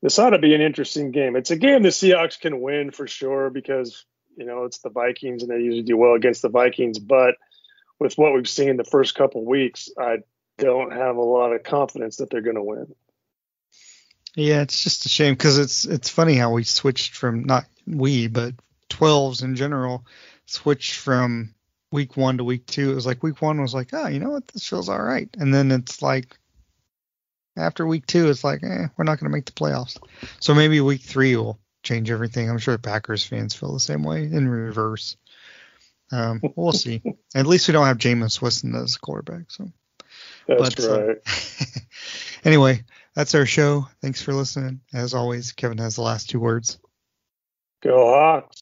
this 0.00 0.18
ought 0.18 0.30
to 0.30 0.38
be 0.38 0.54
an 0.54 0.60
interesting 0.60 1.10
game. 1.10 1.36
It's 1.36 1.50
a 1.50 1.56
game 1.56 1.82
the 1.82 1.90
Seahawks 1.90 2.38
can 2.40 2.60
win 2.60 2.90
for 2.90 3.06
sure 3.06 3.50
because 3.50 4.04
you 4.36 4.46
know 4.46 4.64
it's 4.64 4.78
the 4.78 4.90
Vikings 4.90 5.42
and 5.42 5.50
they 5.50 5.60
usually 5.62 5.82
do 5.82 5.96
well 5.96 6.14
against 6.14 6.42
the 6.42 6.48
Vikings, 6.48 6.98
but 6.98 7.34
with 8.02 8.18
what 8.18 8.34
we've 8.34 8.48
seen 8.48 8.76
the 8.76 8.84
first 8.84 9.14
couple 9.14 9.44
weeks, 9.44 9.88
I 9.98 10.18
don't 10.58 10.92
have 10.92 11.16
a 11.16 11.22
lot 11.22 11.52
of 11.52 11.62
confidence 11.62 12.16
that 12.16 12.30
they're 12.30 12.42
going 12.42 12.56
to 12.56 12.62
win. 12.62 12.94
Yeah, 14.34 14.62
it's 14.62 14.82
just 14.82 15.06
a 15.06 15.08
shame 15.08 15.34
because 15.34 15.58
it's 15.58 15.84
it's 15.84 16.08
funny 16.08 16.34
how 16.34 16.52
we 16.52 16.64
switched 16.64 17.14
from 17.14 17.44
not 17.44 17.66
we 17.86 18.28
but 18.28 18.54
12s 18.88 19.42
in 19.42 19.56
general 19.56 20.06
switched 20.46 20.94
from 20.94 21.54
week 21.90 22.16
one 22.16 22.38
to 22.38 22.44
week 22.44 22.66
two. 22.66 22.92
It 22.92 22.94
was 22.94 23.06
like 23.06 23.22
week 23.22 23.42
one 23.42 23.60
was 23.60 23.74
like, 23.74 23.90
oh, 23.92 24.08
you 24.08 24.20
know 24.20 24.30
what, 24.30 24.48
this 24.48 24.66
feels 24.66 24.88
all 24.88 25.02
right, 25.02 25.28
and 25.38 25.52
then 25.52 25.70
it's 25.70 26.00
like 26.00 26.36
after 27.56 27.86
week 27.86 28.06
two, 28.06 28.30
it's 28.30 28.44
like, 28.44 28.62
eh, 28.62 28.88
we're 28.96 29.04
not 29.04 29.18
going 29.18 29.30
to 29.30 29.36
make 29.36 29.44
the 29.44 29.52
playoffs. 29.52 29.98
So 30.40 30.54
maybe 30.54 30.80
week 30.80 31.02
three 31.02 31.36
will 31.36 31.58
change 31.82 32.10
everything. 32.10 32.48
I'm 32.48 32.58
sure 32.58 32.78
Packers 32.78 33.24
fans 33.24 33.54
feel 33.54 33.72
the 33.72 33.80
same 33.80 34.02
way 34.02 34.24
in 34.24 34.48
reverse. 34.48 35.16
Um, 36.12 36.40
we'll 36.56 36.72
see. 36.72 37.02
At 37.34 37.46
least 37.46 37.66
we 37.66 37.72
don't 37.72 37.86
have 37.86 37.98
Jameis 37.98 38.40
Winston 38.40 38.74
as 38.74 38.96
a 38.96 39.00
quarterback. 39.00 39.50
So 39.50 39.72
That's 40.46 40.74
But, 40.74 40.84
uh, 40.84 41.06
right. 41.06 41.16
anyway, 42.44 42.84
that's 43.14 43.34
our 43.34 43.46
show. 43.46 43.88
Thanks 44.00 44.22
for 44.22 44.34
listening. 44.34 44.80
As 44.92 45.14
always, 45.14 45.52
Kevin 45.52 45.78
has 45.78 45.96
the 45.96 46.02
last 46.02 46.30
two 46.30 46.40
words. 46.40 46.78
Go 47.82 48.10
Hawks. 48.10 48.61